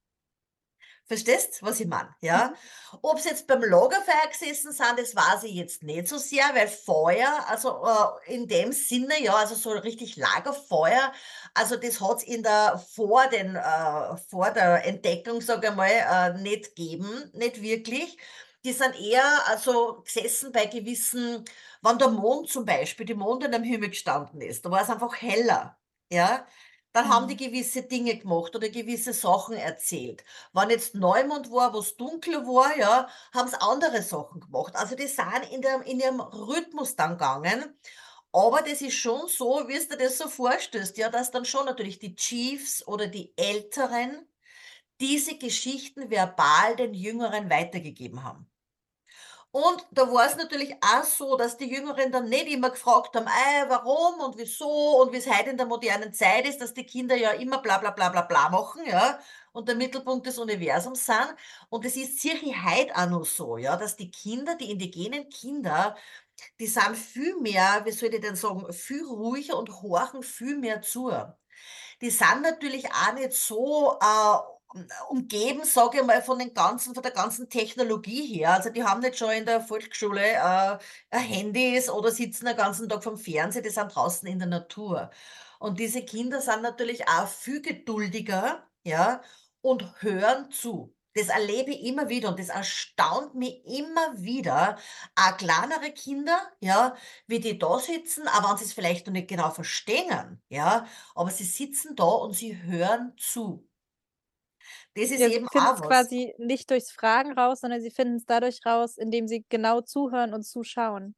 Verstehst, 1.10 1.60
was 1.62 1.80
ich 1.80 1.88
meine, 1.88 2.14
ja? 2.20 2.54
Mhm. 2.92 2.98
Ob 3.02 3.18
sie 3.18 3.30
jetzt 3.30 3.48
beim 3.48 3.62
Lagerfeuer 3.64 4.28
gesessen 4.30 4.72
sind, 4.72 4.96
das 4.96 5.16
weiß 5.16 5.42
ich 5.42 5.54
jetzt 5.54 5.82
nicht 5.82 6.06
so 6.06 6.18
sehr, 6.18 6.44
weil 6.54 6.68
Feuer, 6.68 7.44
also, 7.48 7.84
äh, 8.28 8.34
in 8.34 8.46
dem 8.46 8.70
Sinne, 8.72 9.20
ja, 9.20 9.34
also 9.34 9.56
so 9.56 9.70
richtig 9.70 10.16
Lagerfeuer, 10.16 11.12
also 11.52 11.74
das 11.76 12.00
hat's 12.00 12.22
in 12.22 12.44
der 12.44 12.78
vor 12.94 13.26
den 13.26 13.56
äh, 13.56 14.16
vor 14.30 14.50
der 14.52 14.84
Entdeckung, 14.86 15.40
sage 15.40 15.68
ich 15.68 15.74
mal, 15.74 15.88
äh, 15.90 16.38
nicht 16.40 16.76
gegeben, 16.76 17.30
nicht 17.34 17.60
wirklich. 17.60 18.16
Die 18.64 18.72
sind 18.72 18.94
eher, 19.00 19.24
also, 19.48 20.02
gesessen 20.02 20.52
bei 20.52 20.66
gewissen 20.66 21.44
wenn 21.82 21.98
der 21.98 22.08
Mond 22.10 22.48
zum 22.50 22.64
Beispiel 22.66 23.06
die 23.06 23.14
Mond 23.14 23.44
am 23.52 23.62
Himmel 23.62 23.88
gestanden 23.90 24.40
ist, 24.42 24.64
da 24.64 24.70
war's 24.70 24.90
einfach 24.90 25.20
heller, 25.20 25.76
ja? 26.10 26.46
Dann 26.92 27.08
haben 27.08 27.29
die 27.29 27.36
Mhm. 27.36 27.38
gewisse 27.38 27.82
Dinge 27.82 28.17
gemacht 28.19 28.55
oder 28.56 28.69
gewisse 28.69 29.12
Sachen 29.12 29.56
erzählt. 29.56 30.24
Wenn 30.53 30.70
jetzt 30.70 30.94
Neumond 30.94 31.50
war, 31.53 31.72
wo's 31.72 31.96
dunkel 31.96 32.44
war, 32.46 32.76
ja, 32.76 33.08
haben 33.32 33.48
sie 33.48 33.60
andere 33.60 34.03
Sachen 34.03 34.41
gemacht. 34.41 34.74
Also, 34.76 34.96
die 34.96 35.06
sind 35.06 35.46
in 35.53 35.62
der 35.62 35.82
in 35.86 36.00
ihrem 36.00 36.20
Rhythmus 36.20 36.96
dann 36.96 37.12
gegangen. 37.12 37.79
Aber 38.32 38.62
das 38.62 38.81
ist 38.82 38.94
schon 38.96 39.29
so, 39.29 39.69
wie 39.69 39.79
du 39.79 39.96
dir 39.96 40.05
das 40.06 40.19
so 40.19 40.29
vorstellst, 40.29 40.96
ja, 40.98 41.08
dass 41.10 41.31
dann 41.32 41.44
schon 41.44 41.67
natürlich 41.67 41.98
die 41.98 42.15
Chiefs 42.17 42.86
oder 42.86 43.06
die 43.08 43.34
Älteren 43.36 44.29
diese 45.00 45.38
Geschichten 45.38 46.10
verbal 46.10 46.76
den 46.76 46.94
Jüngeren 46.94 47.50
weitergegeben 47.50 48.24
haben. 48.24 48.49
Und 49.52 49.84
da 49.90 50.02
war 50.12 50.26
es 50.26 50.36
natürlich 50.36 50.74
auch 50.80 51.02
so, 51.02 51.36
dass 51.36 51.56
die 51.56 51.69
Jüngeren 51.69 52.12
dann 52.12 52.28
nicht 52.28 52.46
immer 52.48 52.70
gefragt 52.70 53.16
haben: 53.16 53.26
„Ei, 53.26 53.64
warum 53.69 54.20
und 54.20 54.38
wieso?“ 54.38 55.00
und 55.02 55.12
wie's 55.12 55.26
heute 55.28 55.50
in 55.50 55.56
der 55.56 55.66
modernen 55.66 56.12
Zeit 56.14 56.46
ist, 56.46 56.60
dass 56.60 56.72
die 56.72 56.86
Kinder 56.86 57.16
ja 57.16 57.32
immer 57.32 57.58
bla 57.58 57.78
bla 57.78 57.90
bla 57.90 58.10
bla 58.10 58.22
bla 58.22 58.48
machen, 58.50 58.84
ja, 58.86 59.19
und 59.52 59.69
der 59.69 59.74
Mittelpunkt 59.74 60.26
des 60.26 60.38
Universums 60.38 61.04
sind. 61.04 61.34
Und 61.69 61.84
es 61.84 61.96
ist 61.96 62.20
cirche 62.20 62.46
heut 62.64 62.92
auch 62.94 63.08
noch 63.10 63.24
so, 63.24 63.56
ja, 63.56 63.76
dass 63.76 63.96
die 63.96 64.10
Kinder, 64.12 64.54
die 64.54 64.70
indigenen 64.70 65.28
Kinder, 65.30 65.96
die 66.60 66.66
sind 66.69 66.96
viel 66.96 67.36
mehr, 67.40 67.82
wie 67.84 67.92
soll 67.92 68.14
ich 68.14 68.20
denn 68.20 68.36
sagen, 68.36 68.72
viel 68.72 69.04
ruhiger 69.04 69.58
und 69.58 69.70
horchen 69.82 70.22
viel 70.22 70.56
mehr 70.58 70.82
zu. 70.82 71.10
Die 72.00 72.10
sind 72.10 72.42
natürlich 72.42 72.86
auch 72.92 73.14
nicht 73.14 73.32
so, 73.32 73.98
äh, 74.00 74.38
umgeben, 75.08 75.65
sage 75.65 75.98
ich 76.00 76.05
mal, 76.05 76.22
von 76.22 76.39
den 76.39 76.55
ganzen 76.55 76.94
von 76.94 77.03
der 77.03 77.12
ganzen 77.12 77.48
Technologie 77.48 78.27
her. 78.27 78.55
Also, 78.55 78.70
die 78.70 78.84
haben 78.84 79.00
nicht 79.00 79.19
schon 79.19 79.31
in 79.32 79.46
der 79.46 79.60
Volksschule, 79.60 80.22
äh, 80.22 80.79
Handys 81.10 81.91
oder 81.91 82.10
sitzen 82.10 82.46
den 82.46 82.56
ganzen 82.56 82.89
Tag 82.89 83.03
vorm 83.05 83.17
Fernseher, 83.19 83.62
die 83.62 83.70
sind 83.70 83.94
draußen 83.94 84.29
in 84.29 84.39
der 84.39 84.48
Natur. 84.48 85.10
Und 85.58 85.79
diese 85.81 86.05
Kinder 86.05 86.41
sind 86.41 86.62
natürlich 86.62 87.08
auch 87.08 87.29
viel 87.29 87.60
geduldiger, 87.62 88.67
ja, 88.84 89.22
und 89.62 90.03
hören 90.03 90.50
zu. 90.50 90.94
Das 91.15 91.29
erlebe 91.29 91.72
ich 91.72 91.84
immer 91.84 92.08
wieder 92.08 92.29
und 92.31 92.39
das 92.39 92.50
erstaunt 92.50 93.34
mich 93.34 93.65
immer 93.67 94.22
wieder. 94.22 94.79
Auch 95.17 95.36
kleinere 95.36 95.93
Kinder, 95.93 96.41
ja, 96.60 96.94
wie 97.27 97.41
die 97.41 97.58
da 97.58 97.79
sitzen, 97.81 98.29
auch 98.29 98.48
wenn 98.50 98.56
sie's 98.58 98.72
vielleicht 98.72 99.06
noch 99.06 99.12
nicht 99.12 99.29
genau 99.29 99.50
verstehen, 99.50 100.41
ja, 100.48 100.86
aber 101.15 101.31
sie 101.31 101.44
sitzen 101.44 101.96
da 101.96 102.05
und 102.05 102.34
sie 102.34 102.62
hören 102.62 103.12
zu. 103.19 103.69
Das 104.97 105.11
ist 105.11 105.23
Ja, 105.23 105.29
sie 105.31 105.41
eben 105.41 105.49
auch 105.49 105.53
finden's 105.53 105.82
was. 105.82 105.97
quasi 105.99 106.35
nicht 106.39 106.70
durchs 106.70 106.93
Fragen 106.93 107.32
raus, 107.32 107.61
sondern 107.61 107.81
sie 107.81 107.91
finden's 107.91 108.25
dadurch 108.27 108.61
raus, 108.65 108.97
indem 108.97 109.27
sie 109.29 109.44
genau 109.49 109.81
zuhören 109.81 110.32
und 110.35 110.44
zuschauen. 110.44 111.17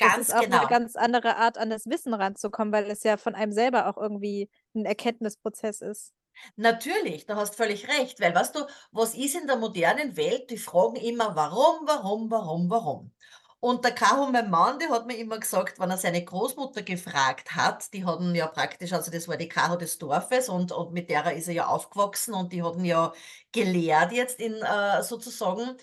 Das 0.00 0.16
ist 0.16 0.30
Ganz 0.30 0.34
auch 0.34 0.48
genau. 0.48 0.68
ganz 0.68 0.96
andere 0.96 1.36
Art, 1.36 1.58
an 1.58 1.70
das 1.70 1.86
Wissen 1.86 2.14
ranzukommen, 2.14 2.72
weil 2.72 2.90
es 2.90 3.04
ja 3.04 3.16
von 3.18 3.34
einem 3.34 3.52
selber 3.52 3.88
auch 3.88 3.98
irgendwie 3.98 4.50
'n 4.74 4.86
Erkenntnisprozess 4.86 5.82
ist. 5.82 6.10
Natürlich, 6.58 7.26
da 7.26 7.36
hast 7.36 7.54
völlig 7.54 7.86
recht, 7.88 8.18
weil 8.20 8.34
weißt 8.34 8.54
du, 8.56 8.66
was 8.90 9.14
ist 9.14 9.34
in 9.34 9.46
der 9.46 9.56
modernen 9.56 10.16
Welt? 10.16 10.50
Die 10.50 10.56
fragen 10.58 10.96
immer: 10.96 11.34
„Warum, 11.36 11.86
warum, 11.86 12.30
warum, 12.30 12.70
warum?“ 12.70 13.12
Und 13.60 13.84
der 13.84 13.92
Kaho, 13.92 14.26
mein 14.30 14.50
Mann, 14.50 14.78
der 14.78 14.90
hat 14.90 15.06
mir 15.06 15.16
immer 15.16 15.38
gesagt, 15.38 15.78
wenn 15.80 15.90
er 15.90 15.96
seine 15.96 16.24
Großmutter 16.24 16.82
gefragt 16.82 17.54
hat, 17.54 17.92
die 17.94 18.04
hatten 18.04 18.34
ja 18.34 18.46
praktisch, 18.46 18.92
also 18.92 19.10
das 19.10 19.26
war 19.28 19.36
die 19.36 19.48
Kaho 19.48 19.76
des 19.76 19.98
Dorfes 19.98 20.48
und, 20.48 20.72
und 20.72 20.92
mit 20.92 21.10
der 21.10 21.32
ist 21.34 21.48
er 21.48 21.54
ja 21.54 21.66
aufgewachsen 21.66 22.34
und 22.34 22.52
die 22.52 22.62
hatten 22.62 22.84
ja 22.84 23.12
gelehrt 23.52 24.12
jetzt 24.12 24.40
in 24.40 24.54
äh, 24.62 25.02
sozusagen. 25.02 25.76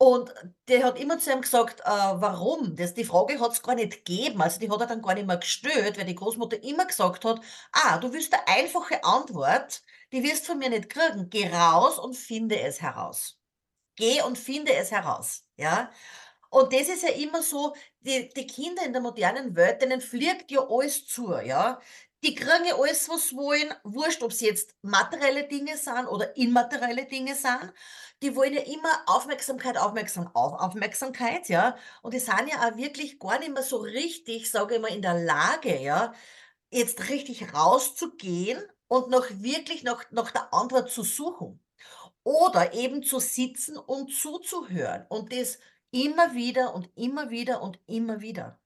Und 0.00 0.32
der 0.68 0.84
hat 0.84 0.98
immer 0.98 1.18
zu 1.18 1.32
ihm 1.32 1.40
gesagt, 1.40 1.80
äh, 1.80 1.84
warum? 1.86 2.76
Das, 2.76 2.94
die 2.94 3.04
Frage 3.04 3.40
hat 3.40 3.52
es 3.52 3.62
gar 3.62 3.74
nicht 3.74 4.04
gegeben. 4.04 4.40
Also 4.40 4.60
die 4.60 4.70
hat 4.70 4.80
er 4.80 4.86
dann 4.86 5.02
gar 5.02 5.14
nicht 5.14 5.26
mehr 5.26 5.36
gestört, 5.38 5.98
weil 5.98 6.04
die 6.06 6.14
Großmutter 6.14 6.62
immer 6.62 6.86
gesagt 6.86 7.24
hat, 7.24 7.40
ah, 7.72 7.98
du 7.98 8.12
willst 8.12 8.32
eine 8.32 8.46
einfache 8.46 9.02
Antwort, 9.04 9.82
die 10.12 10.22
wirst 10.22 10.46
von 10.46 10.58
mir 10.58 10.70
nicht 10.70 10.88
kriegen. 10.88 11.28
Geh 11.30 11.48
raus 11.48 11.98
und 11.98 12.16
finde 12.16 12.60
es 12.60 12.80
heraus. 12.80 13.38
Geh 13.96 14.22
und 14.22 14.38
finde 14.38 14.74
es 14.74 14.90
heraus. 14.92 15.44
Ja. 15.56 15.90
Und 16.50 16.72
das 16.72 16.88
ist 16.88 17.02
ja 17.02 17.10
immer 17.10 17.42
so, 17.42 17.74
die, 18.00 18.28
die 18.30 18.46
Kinder 18.46 18.84
in 18.84 18.92
der 18.92 19.02
modernen 19.02 19.54
Welt, 19.54 19.82
denen 19.82 20.00
fliegt 20.00 20.50
ja 20.50 20.66
alles 20.68 21.06
zu, 21.06 21.32
ja. 21.38 21.80
Die 22.24 22.34
kriegen 22.34 22.64
ja 22.64 22.76
alles, 22.76 23.08
was 23.08 23.28
sie 23.28 23.36
wollen, 23.36 23.72
wurscht, 23.84 24.22
ob 24.22 24.32
es 24.32 24.40
jetzt 24.40 24.74
materielle 24.82 25.46
Dinge 25.46 25.76
sind 25.76 26.06
oder 26.08 26.36
immaterielle 26.36 27.04
Dinge 27.06 27.34
sind. 27.36 27.72
Die 28.22 28.34
wollen 28.34 28.54
ja 28.54 28.62
immer 28.62 29.02
Aufmerksamkeit, 29.06 29.76
Aufmerksam, 29.78 30.28
auf, 30.34 30.54
Aufmerksamkeit, 30.60 31.48
ja. 31.48 31.76
Und 32.02 32.14
die 32.14 32.18
sind 32.18 32.48
ja 32.48 32.68
auch 32.68 32.76
wirklich 32.76 33.18
gar 33.20 33.38
nicht 33.38 33.52
mehr 33.52 33.62
so 33.62 33.76
richtig, 33.78 34.50
sage 34.50 34.76
ich 34.76 34.80
mal, 34.80 34.88
in 34.92 35.02
der 35.02 35.14
Lage, 35.14 35.78
ja, 35.80 36.12
jetzt 36.70 37.08
richtig 37.08 37.54
rauszugehen 37.54 38.62
und 38.88 39.10
noch 39.10 39.26
wirklich 39.30 39.82
nach, 39.84 40.04
nach 40.10 40.30
der 40.32 40.52
Antwort 40.52 40.90
zu 40.90 41.02
suchen. 41.04 41.62
Oder 42.24 42.74
eben 42.74 43.02
zu 43.02 43.20
sitzen 43.20 43.76
und 43.78 44.12
zuzuhören 44.12 45.06
und 45.08 45.32
das 45.32 45.58
immer 45.90 46.34
wieder 46.34 46.74
und 46.74 46.90
immer 46.96 47.30
wieder 47.30 47.62
und 47.62 47.80
immer 47.86 48.20
wieder. 48.20 48.60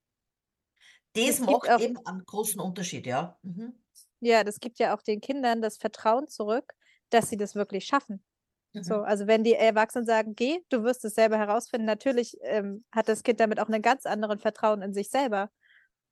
Das 1.15 1.41
gibt 1.47 1.69
macht 1.69 1.71
auch 1.71 1.81
eben 1.81 1.97
einen 2.07 2.25
großen 2.27 2.61
Unterschied, 2.61 3.07
ja. 3.07 3.39
Mhm. 3.43 3.83
ja, 4.21 4.45
das 4.45 4.61
gibt 4.61 4.79
ja 4.79 4.95
auch 4.97 5.03
den 5.03 5.21
Kindern 5.21 5.63
das 5.63 5.77
Vertrauen 5.79 6.29
zurück, 6.29 6.73
dass 7.11 7.29
sie 7.29 7.37
das 7.37 7.55
wirklich 7.55 7.85
schaffen. 7.87 8.25
So, 8.81 8.97
Mhm. 8.97 9.03
also 9.03 9.27
wenn 9.29 9.45
die 9.45 9.55
Erwachsenen 9.55 10.07
sagen: 10.07 10.35
„Geh, 10.37 10.61
du 10.71 10.85
wirst 10.85 11.05
es 11.05 11.15
selber 11.17 11.39
herausfinden“, 11.39 11.87
natürlich, 11.87 12.39
ähm, 12.43 12.85
hat 12.93 13.09
das 13.09 13.23
Kind 13.25 13.41
damit 13.41 13.61
auch 13.61 13.69
'nen 13.69 13.83
ganz 13.83 14.07
anderen 14.07 14.41
Vertrauen 14.41 14.83
in 14.83 14.95
sich 14.95 15.11
selber. 15.11 15.51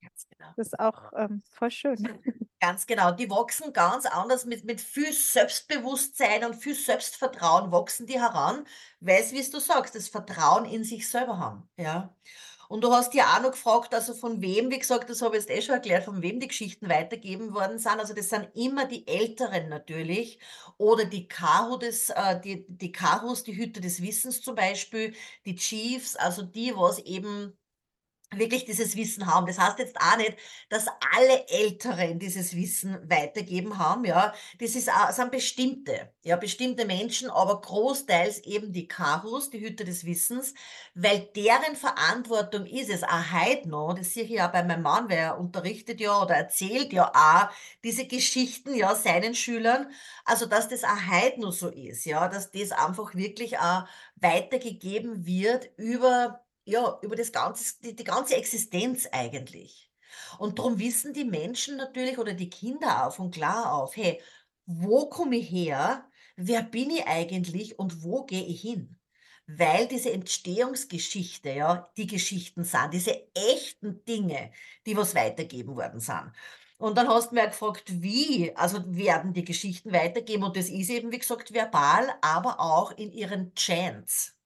Ganz 0.02 0.26
genau. 0.28 0.50
Das 0.56 0.68
ist 0.68 0.78
auch, 0.80 1.12
ähm, 1.16 1.42
voll 1.50 1.70
schön. 1.70 1.96
Ganz 2.60 2.86
genau. 2.86 3.10
Die 3.12 3.30
wachsen 3.30 3.72
ganz 3.72 4.04
anders 4.06 4.44
mit 4.44 4.64
mit 4.64 4.80
viel 4.80 5.12
Selbstbewusstsein 5.12 6.44
und 6.44 6.54
viel 6.56 6.74
Selbstvertrauen 6.74 7.72
wachsen 7.72 8.06
die 8.06 8.20
heran, 8.20 8.66
weil's, 9.00 9.32
wie's 9.32 9.50
du 9.50 9.60
sagst, 9.60 9.94
das 9.94 10.08
Vertrauen 10.08 10.66
in 10.66 10.84
sich 10.84 11.08
selber 11.08 11.38
haben, 11.38 11.68
ja. 11.78 12.14
Und 12.68 12.84
du 12.84 12.92
hast 12.92 13.14
ja 13.14 13.36
auch 13.36 13.42
noch 13.42 13.50
gefragt, 13.52 13.94
also 13.94 14.14
von 14.14 14.40
wem, 14.42 14.70
wie 14.70 14.78
gesagt, 14.78 15.10
das 15.10 15.22
habe 15.22 15.36
ich 15.36 15.42
jetzt 15.44 15.50
eh 15.50 15.60
schon 15.60 15.74
erklärt, 15.74 16.04
von 16.04 16.22
wem 16.22 16.38
die 16.38 16.46
Geschichten 16.48 16.88
weitergegeben 16.88 17.52
worden 17.54 17.78
sind. 17.78 17.98
Also 17.98 18.14
das 18.14 18.28
sind 18.28 18.48
immer 18.54 18.86
die 18.86 19.08
Älteren 19.08 19.68
natürlich 19.68 20.38
oder 20.78 21.04
die 21.04 21.26
Kahu 21.28 21.78
des 21.78 22.10
äh, 22.10 22.40
die 22.40 22.64
die 22.68 22.92
Kahus, 22.92 23.42
die 23.42 23.56
Hüter 23.56 23.80
des 23.80 24.02
Wissens 24.02 24.40
zum 24.42 24.54
Beispiel, 24.54 25.14
die 25.46 25.56
Chiefs, 25.56 26.14
also 26.16 26.42
die, 26.42 26.76
was 26.76 26.98
eben 27.00 27.56
wirklich 28.34 28.64
dieses 28.64 28.96
Wissen 28.96 29.26
haben. 29.26 29.46
Das 29.46 29.58
heißt 29.58 29.78
jetzt 29.78 29.96
auch 30.00 30.16
nicht, 30.16 30.36
dass 30.68 30.86
alle 31.16 31.48
Älteren 31.48 32.18
dieses 32.18 32.54
Wissen 32.54 32.98
weitergeben 33.10 33.78
haben, 33.78 34.04
ja. 34.04 34.32
Das 34.58 34.74
ist 34.76 34.88
auch 34.88 35.10
sind 35.12 35.30
bestimmte, 35.32 36.12
ja, 36.22 36.36
bestimmte 36.36 36.84
Menschen, 36.84 37.30
aber 37.30 37.60
großteils 37.60 38.40
eben 38.44 38.72
die 38.72 38.86
Kahus, 38.86 39.50
die 39.50 39.60
Hüter 39.60 39.84
des 39.84 40.04
Wissens, 40.04 40.54
weil 40.94 41.28
deren 41.34 41.74
Verantwortung 41.76 42.66
ist 42.66 42.90
es 42.90 43.02
auch 43.02 43.32
heute 43.32 43.68
noch, 43.68 43.94
das 43.94 44.14
sehe 44.14 44.24
ich 44.24 44.30
ja 44.30 44.46
bei 44.48 44.62
meinem 44.62 44.82
Mann, 44.82 45.08
weil 45.10 45.18
er 45.18 45.38
unterrichtet 45.38 46.00
ja 46.00 46.22
oder 46.22 46.34
erzählt 46.36 46.92
ja 46.92 47.10
auch 47.14 47.52
diese 47.84 48.06
Geschichten, 48.06 48.74
ja, 48.74 48.94
seinen 48.94 49.34
Schülern. 49.34 49.90
Also, 50.24 50.46
dass 50.46 50.68
das 50.68 50.84
auch 50.84 51.10
heute 51.10 51.40
noch 51.40 51.52
so 51.52 51.68
ist, 51.68 52.04
ja, 52.04 52.28
dass 52.28 52.50
das 52.50 52.72
einfach 52.72 53.14
wirklich 53.14 53.58
auch 53.58 53.84
weitergegeben 54.16 55.26
wird 55.26 55.70
über 55.76 56.40
ja, 56.70 56.98
über 57.02 57.16
das 57.16 57.32
ganze 57.32 57.80
die 57.82 57.96
die 57.96 58.04
ganze 58.04 58.36
Existenz 58.36 59.06
eigentlich. 59.12 59.90
Und 60.38 60.58
darum 60.58 60.78
wissen 60.78 61.12
die 61.14 61.24
Menschen 61.24 61.76
natürlich 61.76 62.18
oder 62.18 62.34
die 62.34 62.50
Kinder 62.50 63.06
auch 63.06 63.14
von 63.14 63.30
klar 63.30 63.72
auf: 63.74 63.96
„Hey, 63.96 64.20
wo 64.66 65.08
komme 65.08 65.36
ich 65.36 65.50
her? 65.50 66.08
Wer 66.36 66.62
bin 66.62 66.90
ich 66.90 67.06
eigentlich 67.06 67.78
und 67.78 68.02
wo 68.04 68.24
gehe 68.24 68.44
ich 68.44 68.60
hin?“ 68.62 68.98
Weil 69.46 69.88
diese 69.88 70.12
Entstehungsgeschichte, 70.12 71.50
ja, 71.50 71.90
die 71.96 72.06
Geschichten 72.06 72.62
sind, 72.64 72.94
diese 72.94 73.26
echten 73.34 74.04
Dinge, 74.04 74.52
die 74.86 74.96
was 74.96 75.14
weitergeben 75.14 75.74
worden 75.76 76.00
sind. 76.00 76.32
Und 76.78 76.96
dann 76.96 77.08
hast 77.08 77.32
du 77.32 77.36
auch 77.40 77.44
gefragt, 77.46 78.02
wie, 78.02 78.54
also 78.56 78.82
werden 78.96 79.32
die 79.34 79.44
Geschichten 79.44 79.92
weitergeben 79.92 80.44
und 80.44 80.56
das 80.56 80.68
ist 80.68 80.88
eben, 80.90 81.12
wie 81.12 81.18
gesagt, 81.18 81.52
verbal, 81.52 82.14
aber 82.22 82.60
auch 82.60 82.92
in 82.92 83.12
ihren 83.12 83.54
Chants, 83.54 84.36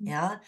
Mhm. 0.00 0.10
ja? 0.10 0.40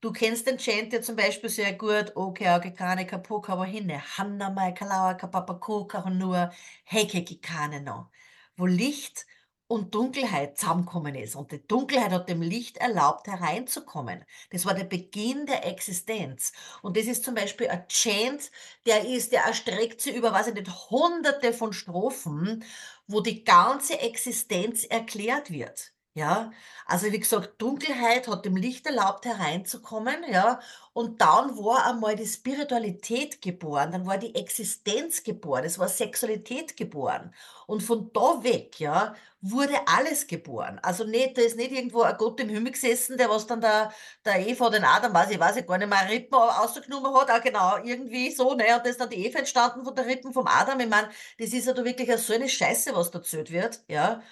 Du 0.00 0.12
kennst 0.12 0.46
den 0.46 0.58
Chant 0.58 0.92
ja 0.92 1.00
zum 1.02 1.16
Beispiel 1.16 1.50
sehr 1.50 1.72
gut: 1.74 2.12
„Oke 2.16 2.48
ake 2.50 2.72
kane 2.72 3.06
kapuka 3.06 3.58
wahine, 3.58 4.00
hanna 4.16 4.50
mai 4.50 4.72
kalaua 4.72 5.14
kapapaku 5.14 5.86
kahunua, 5.86 6.52
heke 6.84 7.22
kikane 7.24 7.80
no“, 7.80 8.10
wo 8.56 8.66
Licht 8.66 9.26
und 9.68 9.94
Dunkelheit 9.94 10.56
zusammengekommen 10.58 11.14
ist. 11.14 11.34
Und 11.36 11.52
die 11.52 11.64
Dunkelheit 11.66 12.10
hat 12.12 12.28
dem 12.28 12.42
Licht 12.42 12.76
erlaubt, 12.78 13.26
hereinzukommen. 13.28 14.24
Das 14.50 14.64
war 14.66 14.74
der 14.74 14.84
Beginn 14.84 15.46
der 15.46 15.64
Existenz. 15.66 16.52
Und 16.82 16.96
das 16.96 17.06
ist 17.06 17.24
zum 17.24 17.34
Beispiel 17.34 17.68
ein 17.68 17.86
Chant, 17.88 18.50
der 18.86 19.04
ist 19.06 19.30
der 19.32 19.42
erstreckt 19.44 20.00
sich 20.00 20.14
über, 20.16 20.32
weiß 20.32 20.48
ich 20.48 20.54
nicht, 20.54 20.90
Hunderte 20.90 21.52
von 21.52 21.72
Strophen, 21.72 22.64
wo 23.06 23.20
die 23.20 23.44
ganze 23.44 23.98
Existenz 24.00 24.84
erklärt 24.84 25.50
wird, 25.50 25.92
ja? 26.14 26.50
Also, 26.86 27.12
wie 27.12 27.18
gesagt, 27.20 27.60
Dunkelheit 27.60 28.28
hat 28.28 28.44
dem 28.44 28.56
Licht 28.56 28.86
erlaubt, 28.86 29.24
hereinzukommen, 29.24 30.24
ja, 30.30 30.60
und 30.92 31.20
dann 31.20 31.56
war 31.58 31.86
einmal 31.86 32.16
die 32.16 32.26
Spiritualität 32.26 33.40
geboren, 33.42 33.92
dann 33.92 34.06
war 34.06 34.18
die 34.18 34.34
Existenz 34.34 35.22
geboren, 35.22 35.64
es 35.64 35.78
war 35.78 35.88
Sexualität 35.88 36.76
geboren. 36.76 37.32
Und 37.66 37.82
von 37.82 38.10
da 38.12 38.42
weg, 38.42 38.80
ja, 38.80 39.14
wurde 39.40 39.74
alles 39.86 40.26
geboren. 40.26 40.80
Also 40.82 41.04
nicht 41.04 41.36
da 41.38 41.42
ist 41.42 41.56
nicht 41.56 41.70
irgendwo 41.70 42.02
ein 42.02 42.16
Gott 42.16 42.40
im 42.40 42.48
Himmel 42.48 42.72
gesessen, 42.72 43.16
der 43.16 43.28
was 43.30 43.46
dann 43.46 43.60
der 43.60 43.92
der 44.24 44.46
Eva 44.46 44.70
den 44.70 44.84
Adam, 44.84 45.14
weiß 45.14 45.30
ich 45.30 45.38
weiß 45.38 45.56
ich 45.56 45.66
gar 45.66 45.78
nicht 45.78 45.88
mehr, 45.88 46.08
Rippen 46.10 46.34
a 46.34 46.60
rausgenommen 46.60 47.14
hat. 47.14 47.30
Ah, 47.30 47.38
genau, 47.38 47.76
irgendwie 47.84 48.30
so, 48.32 48.54
ne, 48.54 48.64
und 48.76 48.84
da 48.84 48.90
ist 48.90 49.00
dann 49.00 49.10
die 49.10 49.26
Eva 49.26 49.38
entstanden 49.38 49.84
von 49.84 49.94
der 49.94 50.06
Rippen 50.06 50.32
vom 50.32 50.46
Adam. 50.46 50.80
Ich 50.80 50.88
meine, 50.88 51.08
das 51.38 51.52
ist 51.52 51.66
ja 51.66 51.72
da 51.72 51.84
wirklich 51.84 52.10
so 52.18 52.32
eine 52.34 52.48
Scheiße, 52.48 52.94
was 52.96 53.10
da 53.10 53.18
erzählt 53.18 53.50
wird, 53.52 53.80
ja. 53.88 54.22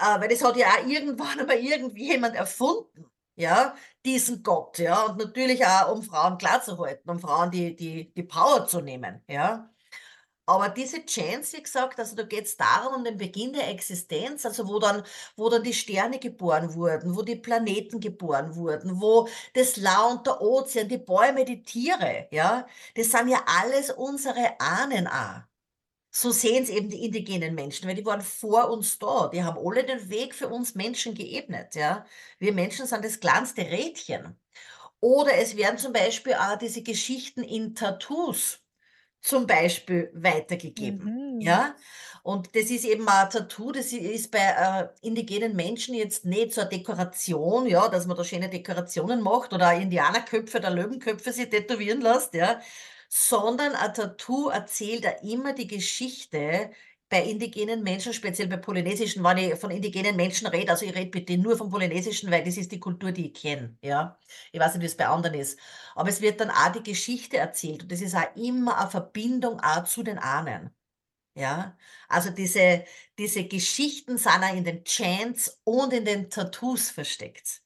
Äh, 0.00 0.20
weil 0.20 0.28
das 0.28 0.42
hat 0.44 0.56
ja 0.56 0.68
auch 0.68 0.86
irgendwann 0.86 1.40
einmal 1.40 1.58
irgendjemand 1.58 2.34
erfunden, 2.36 3.06
ja, 3.36 3.74
diesen 4.04 4.42
Gott, 4.42 4.78
ja, 4.78 5.04
und 5.06 5.18
natürlich 5.18 5.64
auch, 5.66 5.92
um 5.92 6.02
Frauen 6.02 6.38
klarzuhalten, 6.38 7.10
um 7.10 7.18
Frauen 7.20 7.50
die 7.50 7.76
die 7.76 8.12
die 8.14 8.22
Power 8.22 8.66
zu 8.66 8.80
nehmen, 8.80 9.22
ja. 9.28 9.70
Aber 10.46 10.68
diese 10.68 11.04
Chants, 11.06 11.52
wie 11.54 11.62
gesagt, 11.62 11.98
also 12.00 12.16
da 12.16 12.24
geht's 12.24 12.56
darum, 12.56 12.96
um 12.96 13.04
den 13.04 13.16
Beginn 13.18 13.52
der 13.52 13.68
Existenz, 13.70 14.46
also 14.46 14.68
wo 14.68 14.78
dann 14.80 15.04
wo 15.36 15.48
dann 15.48 15.62
die 15.62 15.74
Sterne 15.74 16.18
geboren 16.18 16.74
wurden, 16.74 17.16
wo 17.16 17.22
die 17.22 17.36
Planeten 17.36 18.00
geboren 18.00 18.56
wurden, 18.56 19.00
wo 19.00 19.28
das 19.54 19.76
La 19.76 20.04
und 20.08 20.26
der 20.26 20.40
Ozean, 20.42 20.88
die 20.88 20.98
Bäume, 20.98 21.44
die 21.44 21.62
Tiere, 21.62 22.28
ja? 22.32 22.66
Das 22.96 23.10
sind 23.12 23.28
ja 23.28 23.42
alles 23.46 23.90
unsere 23.92 24.60
Ahnen 24.60 25.06
auch. 25.08 25.42
So 26.14 26.32
sehen's 26.32 26.68
eben 26.70 26.88
die 26.90 27.04
indigenen 27.04 27.54
Menschen, 27.54 27.88
weil 27.88 27.94
die 27.94 28.04
waren 28.04 28.20
vor 28.20 28.70
uns 28.70 28.98
da. 28.98 29.28
Die 29.28 29.44
haben 29.44 29.58
alle 29.64 29.84
den 29.84 30.10
Weg 30.10 30.34
für 30.34 30.48
uns 30.48 30.74
Menschen 30.74 31.14
geebnet, 31.14 31.76
ja. 31.76 32.04
Wir 32.40 32.52
Menschen 32.52 32.86
sind 32.86 33.04
das 33.04 33.20
kleinste 33.20 33.62
Rädchen. 33.62 34.36
Oder 35.00 35.34
es 35.38 35.56
werden 35.56 35.78
zum 35.78 35.92
Beispiel 35.92 36.34
auch 36.34 36.58
diese 36.58 36.82
Geschichten 36.82 37.42
in 37.44 37.74
Tattoos 37.74 38.60
zum 39.22 39.46
Beispiel 39.46 40.10
weitergegeben, 40.14 41.12
Mhm. 41.12 41.40
ja? 41.40 41.76
Und 42.24 42.54
das 42.56 42.70
ist 42.70 42.84
eben 42.86 43.08
ein 43.08 43.30
Tattoo, 43.30 43.72
das 43.72 43.92
ist 43.92 44.30
bei, 44.32 44.38
äh, 44.40 44.88
indigenen 45.06 45.56
Menschen 45.56 45.94
jetzt 45.94 46.24
nicht 46.26 46.54
so 46.54 46.62
'ne 46.62 46.68
Dekoration, 46.70 47.66
ja, 47.66 47.88
dass 47.88 48.06
man 48.06 48.16
da 48.16 48.24
schöne 48.24 48.50
Dekorationen 48.50 49.22
macht 49.22 49.52
oder 49.54 49.74
Indianerköpfe 49.74 50.58
oder 50.58 50.70
Löwenköpfe 50.70 51.32
sich 51.32 51.50
tätowieren 51.50 52.00
lässt, 52.02 52.34
ja, 52.34 52.60
sondern 53.10 53.74
ein 53.74 53.94
Tattoo 53.94 54.50
erzählt 54.50 55.04
ja 55.04 55.10
immer 55.22 55.52
die 55.54 55.66
Geschichte 55.66 56.72
bei 57.10 57.24
indigenen 57.24 57.82
Menschen, 57.82 58.12
speziell 58.14 58.48
bei 58.48 58.56
polynesischen 58.58 59.24
wenn 59.24 59.36
ich 59.38 59.56
von 59.58 59.70
indigenen 59.72 60.14
Menschen 60.16 60.46
rede, 60.46 60.70
also 60.72 60.86
ich 60.86 60.94
rede 60.94 61.10
bitte 61.10 61.36
nur 61.38 61.56
vom 61.58 61.68
Polynesischen, 61.70 62.30
weil 62.30 62.44
das 62.44 62.56
ist 62.56 62.70
die 62.72 62.78
Kultur, 62.80 63.12
die 63.12 63.28
ich 63.32 63.34
kenne, 63.42 63.76
ja? 63.82 64.18
Ich 64.52 64.60
weiß 64.60 64.74
nicht, 64.74 64.84
wie's 64.84 64.96
bei 64.96 65.08
anderen 65.08 65.34
ist. 65.34 65.58
Aber 65.96 66.08
es 66.08 66.20
wird 66.22 66.40
dann 66.40 66.50
auch 66.50 66.70
die 66.72 66.84
Geschichte 66.84 67.38
erzählt 67.38 67.82
und 67.82 67.92
das 67.92 68.00
ist 68.00 68.14
auch 68.16 68.36
immer 68.36 68.78
a 68.78 68.88
Verbindung 68.88 69.60
auch 69.60 69.84
zu 69.84 70.04
den 70.04 70.18
Ahnen, 70.18 70.70
ja? 71.36 71.76
Also 72.08 72.30
diese 72.30 72.84
diese 73.18 73.44
Geschichten 73.46 74.18
sind 74.18 74.32
auch 74.44 74.54
in 74.56 74.64
den 74.64 74.84
Chants 74.84 75.60
und 75.64 75.92
in 75.94 76.04
den 76.06 76.30
Tattoos 76.30 76.90
versteckt. 76.90 77.62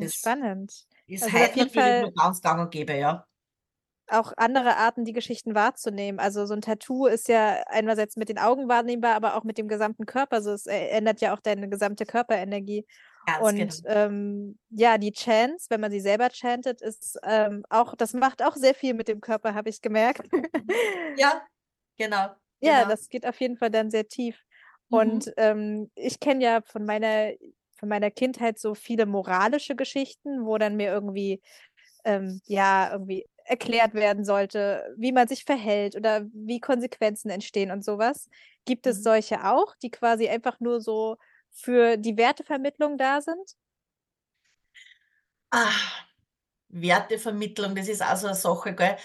Das 0.00 0.12
spannend. 0.14 0.86
Ist 1.06 1.32
Also 1.32 1.38
auf 1.40 1.54
heute 1.54 1.56
jeden 1.56 1.70
natürlich 1.70 2.00
Fall 2.00 2.12
ganz 2.16 2.40
gang 2.42 2.60
und 2.62 2.70
gäbe, 2.70 2.94
ja. 2.96 3.26
Auch 4.10 4.32
andere 4.36 4.76
Arten, 4.76 5.04
die 5.04 5.12
Geschichten 5.12 5.54
wahrzunehmen. 5.54 6.18
Also 6.20 6.46
so 6.46 6.54
ein 6.54 6.60
Tattoo 6.60 7.06
ist 7.06 7.28
ja 7.28 7.62
einerseits 7.66 8.16
mit 8.16 8.28
den 8.28 8.38
Augen 8.38 8.68
wahrnehmbar, 8.68 9.14
aber 9.14 9.36
auch 9.36 9.44
mit 9.44 9.58
dem 9.58 9.68
gesamten 9.68 10.06
Körper. 10.06 10.36
Also 10.36 10.52
es 10.52 10.66
äh, 10.66 10.88
ändert 10.88 11.20
ja 11.20 11.34
auch 11.34 11.40
deine 11.40 11.68
gesamte 11.68 12.06
Körperenergie. 12.06 12.86
Ganz 13.26 13.38
genau. 13.38 13.48
Und 13.48 13.82
ähm, 13.86 14.58
ja, 14.70 14.98
die 14.98 15.12
Chants, 15.12 15.68
wenn 15.70 15.80
man 15.80 15.90
sie 15.90 16.00
selber 16.00 16.30
chantet, 16.30 16.80
ist 16.82 17.18
ähm, 17.22 17.64
auch, 17.68 17.94
das 17.94 18.14
macht 18.14 18.42
auch 18.42 18.56
sehr 18.56 18.74
viel 18.74 18.94
mit 18.94 19.08
dem 19.08 19.20
Körper, 19.20 19.54
habe 19.54 19.68
ich 19.68 19.82
gemerkt. 19.82 20.28
Ja, 21.16 21.42
genau, 21.98 22.30
Ja, 22.60 22.82
genau. 22.82 22.90
das 22.90 23.08
geht 23.08 23.26
auf 23.26 23.40
jeden 23.40 23.56
Fall 23.56 23.70
dann 23.70 23.90
sehr 23.90 24.08
tief. 24.08 24.42
Mhm. 24.88 24.98
Und 24.98 25.32
ähm, 25.36 25.90
ich 25.94 26.20
kenne 26.20 26.42
ja 26.44 26.60
von 26.62 26.84
meiner, 26.84 27.32
von 27.78 27.88
meiner 27.88 28.10
Kindheit 28.10 28.58
so 28.58 28.74
viele 28.74 29.06
moralische 29.06 29.76
Geschichten, 29.76 30.44
wo 30.46 30.58
dann 30.58 30.76
mir 30.76 30.90
irgendwie, 30.90 31.42
ähm, 32.04 32.40
ja, 32.46 32.90
irgendwie 32.92 33.26
erklärt 33.50 33.94
werden 33.94 34.24
sollte, 34.24 34.94
wie 34.98 35.12
man 35.12 35.28
sich 35.28 35.44
verhält 35.44 35.96
oder 35.96 36.26
wie 36.32 36.60
Konsequenzen 36.60 37.30
entstehen 37.30 37.70
und 37.72 37.84
sowas. 37.84 38.28
Gibt 38.66 38.86
es 38.86 38.98
Mhm. 38.98 39.02
solche 39.02 39.44
auch, 39.50 39.74
die 39.82 39.90
quasi 39.90 40.28
einfach 40.28 40.60
nur 40.60 40.80
so 40.80 41.16
für 41.50 41.96
die 41.98 42.16
Wertevermittlung 42.16 42.98
da 42.98 43.20
sind? 43.22 43.56
Ah, 45.52 45.72
Wertevermittlung, 46.70 47.74
das 47.74 47.88
ist 47.88 48.02
auch 48.02 48.16
so 48.16 48.26
eine 48.28 48.36
Sache, 48.36 48.74
gell? 48.74 48.96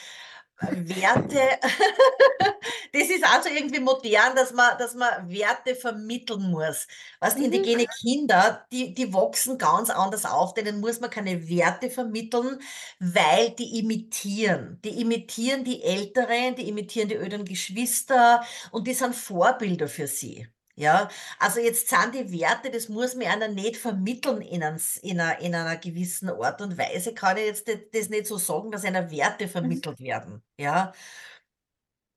Werte, 0.61 1.39
das 2.93 3.09
ist 3.09 3.23
also 3.25 3.49
irgendwie 3.49 3.79
modern, 3.79 4.35
dass 4.35 4.53
man, 4.53 4.77
dass 4.77 4.95
man 4.95 5.29
Werte 5.29 5.75
vermitteln 5.75 6.49
muss. 6.51 6.87
Weißt, 7.19 7.37
Mhm. 7.37 7.45
indigene 7.45 7.85
Kinder, 7.87 8.65
die, 8.71 8.93
die 8.93 9.13
wachsen 9.13 9.57
ganz 9.57 9.89
anders 9.89 10.25
auf, 10.25 10.53
denen 10.53 10.79
muss 10.79 10.99
man 11.01 11.09
keine 11.09 11.47
Werte 11.49 11.89
vermitteln, 11.89 12.59
weil 12.99 13.51
die 13.51 13.79
imitieren. 13.79 14.79
Die 14.83 15.01
imitieren 15.01 15.63
die 15.63 15.83
Älteren, 15.83 16.55
die 16.55 16.67
imitieren 16.69 17.09
die 17.09 17.15
älteren 17.15 17.45
Geschwister 17.45 18.43
und 18.71 18.87
die 18.87 18.93
sind 18.93 19.15
Vorbilder 19.15 19.87
für 19.87 20.07
sie. 20.07 20.47
Ja, 20.77 21.07
also 21.39 21.61
jetzt 21.61 21.87
sind 21.87 22.13
die 22.15 22.37
Werte, 22.37 22.69
das 22.69 22.89
muss 22.89 23.15
mir 23.15 23.29
einer 23.29 23.47
nicht 23.47 23.77
vermitteln 23.77 24.41
in, 24.41 24.61
ein, 24.61 24.81
in, 25.03 25.21
einer, 25.21 25.39
in 25.39 25.55
einer 25.55 25.77
gewissen 25.77 26.29
Art 26.29 26.61
und 26.61 26.77
Weise, 26.77 27.13
kann 27.13 27.37
ich 27.37 27.45
jetzt 27.45 27.69
das 27.93 28.09
nicht 28.09 28.27
so 28.27 28.37
sagen, 28.37 28.71
dass 28.71 28.83
einer 28.83 29.09
Werte 29.09 29.47
vermittelt 29.47 30.01
werden. 30.01 30.43
Ja, 30.59 30.91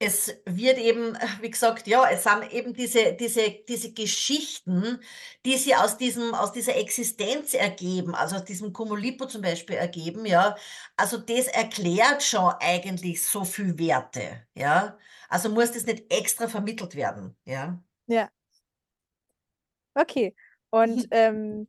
es 0.00 0.28
wird 0.46 0.78
eben, 0.78 1.16
wie 1.40 1.50
gesagt, 1.50 1.88
ja, 1.88 2.08
es 2.08 2.22
sind 2.22 2.52
eben 2.52 2.72
diese, 2.72 3.14
diese, 3.14 3.50
diese 3.68 3.92
Geschichten, 3.92 5.00
die 5.44 5.56
sie 5.56 5.74
aus 5.74 5.98
diesem, 5.98 6.34
aus 6.34 6.52
dieser 6.52 6.76
Existenz 6.76 7.54
ergeben, 7.54 8.14
also 8.14 8.36
aus 8.36 8.44
diesem 8.44 8.72
Cumulipo 8.72 9.26
zum 9.26 9.42
Beispiel 9.42 9.76
ergeben, 9.76 10.24
ja. 10.24 10.56
Also 10.96 11.18
das 11.18 11.48
erklärt 11.48 12.22
schon 12.22 12.52
eigentlich 12.60 13.22
so 13.22 13.44
viel 13.44 13.76
Werte, 13.78 14.46
ja. 14.54 14.96
Also 15.28 15.48
muss 15.48 15.72
das 15.72 15.84
nicht 15.86 16.12
extra 16.12 16.48
vermittelt 16.48 16.94
werden, 16.94 17.36
ja. 17.44 17.82
Ja, 18.06 18.28
okay. 19.98 20.34
Und 20.70 21.06
ähm, 21.10 21.68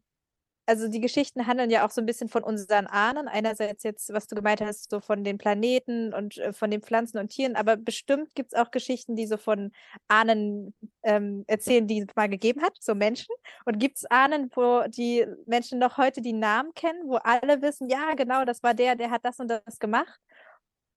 also 0.70 0.88
die 0.88 1.00
Geschichten 1.02 1.48
handeln 1.48 1.72
ja 1.72 1.84
auch 1.84 1.90
so 1.90 2.00
ein 2.00 2.06
bisschen 2.06 2.30
von 2.30 2.44
unseren 2.44 2.86
Ahnen. 2.86 3.28
Einerseits 3.28 3.82
jetzt, 3.82 4.14
was 4.14 4.28
du 4.28 4.36
gemeint 4.36 4.62
hast, 4.62 4.92
so 4.92 5.00
von 5.00 5.24
den 5.24 5.40
Planeten 5.40 6.14
und 6.14 6.38
äh, 6.38 6.54
von 6.54 6.70
den 6.70 6.84
Pflanzen 6.84 7.18
und 7.18 7.30
Tieren, 7.30 7.56
aber 7.56 7.76
bestimmt 7.76 8.36
gibt 8.36 8.54
es 8.54 8.60
auch 8.60 8.70
Geschichten, 8.70 9.16
die 9.16 9.26
so 9.26 9.38
von 9.38 9.72
Ahnen 10.08 10.76
ähm, 11.02 11.44
erzählen, 11.48 11.88
die 11.88 12.02
es 12.08 12.16
mal 12.16 12.30
gegeben 12.30 12.62
hat, 12.62 12.78
so 12.80 12.94
Menschen. 12.94 13.34
Und 13.66 13.80
gibt 13.80 13.98
es 13.98 14.06
Ahnen, 14.12 14.52
wo 14.54 14.84
die 14.88 15.26
Menschen 15.48 15.80
noch 15.80 15.98
heute 15.98 16.22
die 16.22 16.34
Namen 16.34 16.72
kennen, 16.76 17.08
wo 17.08 17.16
alle 17.16 17.64
wissen, 17.64 17.90
ja, 17.90 18.14
genau, 18.14 18.46
das 18.46 18.62
war 18.62 18.76
der, 18.76 18.96
der 18.96 19.10
hat 19.10 19.26
das 19.26 19.40
und 19.40 19.48
das 19.48 19.80
gemacht. 19.80 20.20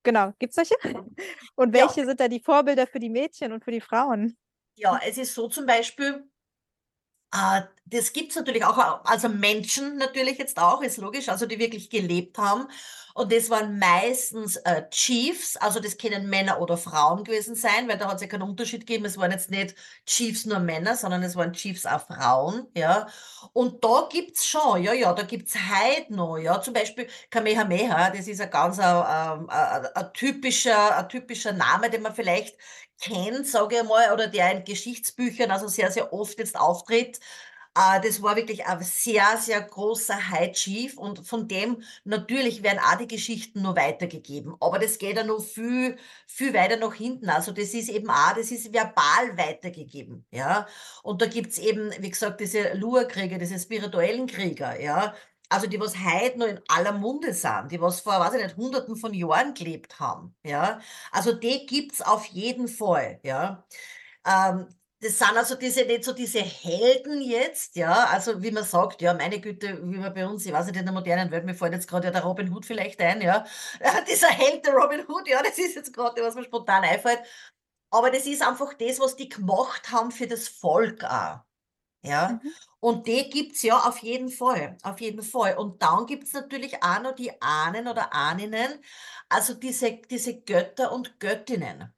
Genau, 0.03 0.33
gibt 0.39 0.51
es 0.51 0.57
solche? 0.57 0.75
Und 1.55 1.75
Ja. 1.75 1.85
welche 1.85 2.05
sind 2.05 2.21
da 2.21 2.29
die 2.29 2.41
Vorbilder 2.41 2.87
für 2.87 2.99
die 2.99 3.09
Mädchen 3.09 3.53
und 3.53 3.65
für 3.65 3.71
die 3.71 3.81
Frauen? 3.81 4.37
Ja, 4.75 5.01
es 5.05 5.17
ist 5.17 5.35
so 5.35 5.49
zum 5.49 5.65
Beispiel, 5.65 6.29
das 7.93 8.13
gibt's 8.13 8.37
natürlich 8.37 8.65
auch, 8.65 9.05
also 9.05 9.29
Menschen 9.29 9.97
natürlich 9.99 10.39
jetzt 10.39 10.59
auch, 10.59 10.83
ist 10.83 10.99
logisch, 10.99 11.29
also 11.29 11.47
die 11.47 11.59
wirklich 11.59 11.91
gelebt 11.91 12.39
haben. 12.39 12.67
Und 13.15 13.31
das 13.31 13.51
waren 13.51 13.79
meistens 13.79 14.57
äh, 14.57 14.89
Chiefs, 14.91 15.57
also 15.57 15.81
das 15.81 15.99
können 15.99 16.31
Männer 16.31 16.61
oder 16.61 16.79
Frauen 16.79 17.25
gewesen 17.25 17.55
sein, 17.55 17.87
weil 17.87 17.99
da 17.99 18.09
hat 18.09 18.17
es 18.17 18.23
ja 18.23 18.29
keinen 18.29 18.43
Unterschied 18.43 18.87
gegeben. 18.87 19.05
Es 19.05 19.19
waren 19.19 19.31
jetzt 19.31 19.51
nicht 19.51 19.75
Chiefs 20.07 20.47
nur 20.47 20.61
Männer, 20.61 20.97
sondern 20.97 21.23
es 21.23 21.37
waren 21.37 21.53
Chiefs 21.53 21.85
auch 21.85 22.07
Frauen, 22.07 22.67
ja. 22.75 23.07
Und 23.53 23.85
da 23.85 24.09
gibt's 24.11 24.47
schon, 24.47 24.83
ja, 24.83 24.95
ja, 24.95 25.13
da 25.13 25.25
gibt's 25.25 25.55
heute 25.55 26.15
noch, 26.15 26.39
ja, 26.39 26.61
zum 26.63 26.73
Beispiel 26.73 27.07
Kamehameha, 27.31 28.11
das 28.11 28.29
ist 28.29 28.41
ein 28.41 28.51
ganz 28.51 28.79
ein, 28.79 28.87
ähm, 28.87 29.51
ein, 29.51 29.87
ein 29.95 30.13
typischer, 30.15 30.97
ein 30.97 31.09
typischer 31.11 31.53
Name, 31.53 31.91
den 31.91 32.03
man 32.03 32.15
vielleicht 32.15 32.57
kennt, 33.03 33.47
sage 33.49 33.79
ich 33.79 33.85
mal, 33.85 34.13
oder 34.13 34.29
der 34.29 34.53
in 34.53 34.65
Geschichtsbüchern 34.65 35.51
also 35.51 35.69
sehr, 35.69 35.91
sehr 35.91 36.13
oft 36.13 36.39
jetzt 36.39 36.59
auftritt. 36.59 37.21
Äh, 37.75 38.01
das 38.03 38.23
war 38.23 38.37
wirklich 38.37 38.67
ein 38.67 38.83
sehr, 38.83 39.37
sehr 39.39 39.61
großer 39.63 40.31
High 40.31 40.53
Chief 40.53 40.99
und 40.99 41.27
von 41.27 41.49
dem 41.49 41.83
natürlich 42.05 42.63
werden 42.63 42.79
auch 42.79 42.99
die 42.99 43.07
Geschichten 43.09 43.63
nur 43.63 43.77
weitergegeben. 43.77 44.55
Aber 44.61 44.79
das 44.79 44.99
geht 44.99 45.17
ja 45.17 45.25
noch 45.25 45.43
viel, 45.43 45.97
viel 46.27 46.53
weiter 46.55 46.77
nach 46.77 46.95
hinten. 46.95 47.29
Also 47.31 47.53
das 47.53 47.75
ist 47.75 47.89
eben 47.89 48.11
auch, 48.11 48.35
das 48.37 48.51
ist 48.51 48.73
verbal 48.73 49.37
weitergegeben, 49.37 50.27
ja. 50.31 50.67
Und 51.03 51.23
da 51.23 51.27
gibt's 51.27 51.59
eben, 51.59 51.91
wie 51.99 52.11
gesagt, 52.11 52.41
diese 52.41 52.75
Lua-Krieger, 52.75 53.39
diese 53.39 53.59
spirituellen 53.59 54.27
Krieger, 54.27 54.79
ja. 54.81 55.15
Also 55.53 55.67
die, 55.67 55.79
was 55.79 55.95
heute 55.97 56.39
noch 56.39 56.47
in 56.47 56.61
aller 56.69 56.93
Munde 56.93 57.35
sind, 57.35 57.71
die 57.71 57.81
was 57.81 58.01
vor, 58.01 58.19
weiß 58.19 58.35
ich 58.35 58.43
nicht, 58.43 58.57
hunderten 58.57 58.97
von 58.97 59.13
Jahren 59.13 59.53
gelebt 59.55 60.01
haben, 60.01 60.35
ja. 60.45 60.81
Also 61.11 61.33
die 61.35 61.67
gibt's 61.67 62.01
auf 62.01 62.25
jeden 62.27 62.69
Fall, 62.69 63.21
ja. 63.23 63.65
Ähm, 64.27 64.67
das 65.01 65.19
sind 65.19 65.37
also 65.37 65.57
diese, 65.57 65.85
nicht 65.85 66.05
so 66.05 66.13
diese 66.13 66.41
Helden 66.41 67.21
jetzt, 67.21 67.77
ja, 67.77 68.07
also 68.07 68.43
wie 68.43 68.53
man 68.53 68.65
sagt, 68.65 69.03
ja, 69.03 69.13
meine 69.15 69.41
Güte, 69.41 69.79
wie 69.83 69.99
man 69.99 70.15
bei 70.15 70.27
uns, 70.27 70.47
ich 70.47 70.53
weiß 70.53 70.67
nicht, 70.67 70.77
in 70.79 70.85
der 70.87 70.95
modernen 70.95 71.31
Welt, 71.33 71.45
mir 71.45 71.55
fällt 71.55 71.73
jetzt 71.75 71.89
gerade 71.89 72.07
ja 72.07 72.13
der 72.13 72.23
Robin 72.23 72.53
Hood 72.53 72.65
vielleicht 72.65 73.01
ein, 73.01 73.21
ja, 73.21 73.45
dieser 74.11 74.29
Held, 74.29 74.65
der 74.65 74.75
Robin 74.75 75.05
Hood, 75.09 75.29
ja, 75.29 75.43
das 75.43 75.59
ist 75.59 75.75
jetzt 75.75 75.93
gerade, 75.93 76.23
was 76.23 76.35
mir 76.37 76.45
spontan 76.45 76.85
einfällt, 76.85 77.21
aber 77.91 78.11
das 78.11 78.27
ist 78.27 78.43
einfach 78.43 78.75
das, 78.75 79.01
was 79.01 79.17
die 79.17 79.29
gemacht 79.29 79.91
haben 79.93 80.13
für 80.13 80.27
das 80.29 80.49
Volk 80.49 81.05
auch, 81.05 81.41
ja, 82.03 82.41
Mhm. 82.43 82.55
und 82.81 83.07
die 83.07 83.31
gibt's 83.31 83.63
ja 83.63 83.79
auf 83.79 83.99
jeden 83.99 84.29
Fall, 84.31 84.77
auf 84.83 85.01
jeden 85.01 85.23
Fall. 85.23 85.57
Und 85.59 85.83
dann 85.83 86.07
gibt's 86.07 86.33
natürlich 86.33 86.83
auch 86.83 87.01
noch 87.03 87.15
die 87.15 87.41
Ahnen 87.43 87.89
oder 87.89 88.13
Ahninnen, 88.15 88.81
also 89.29 89.55
diese, 89.55 90.01
diese 90.11 90.41
Götter 90.43 90.93
und 90.93 91.21
Göttinnen. 91.21 91.95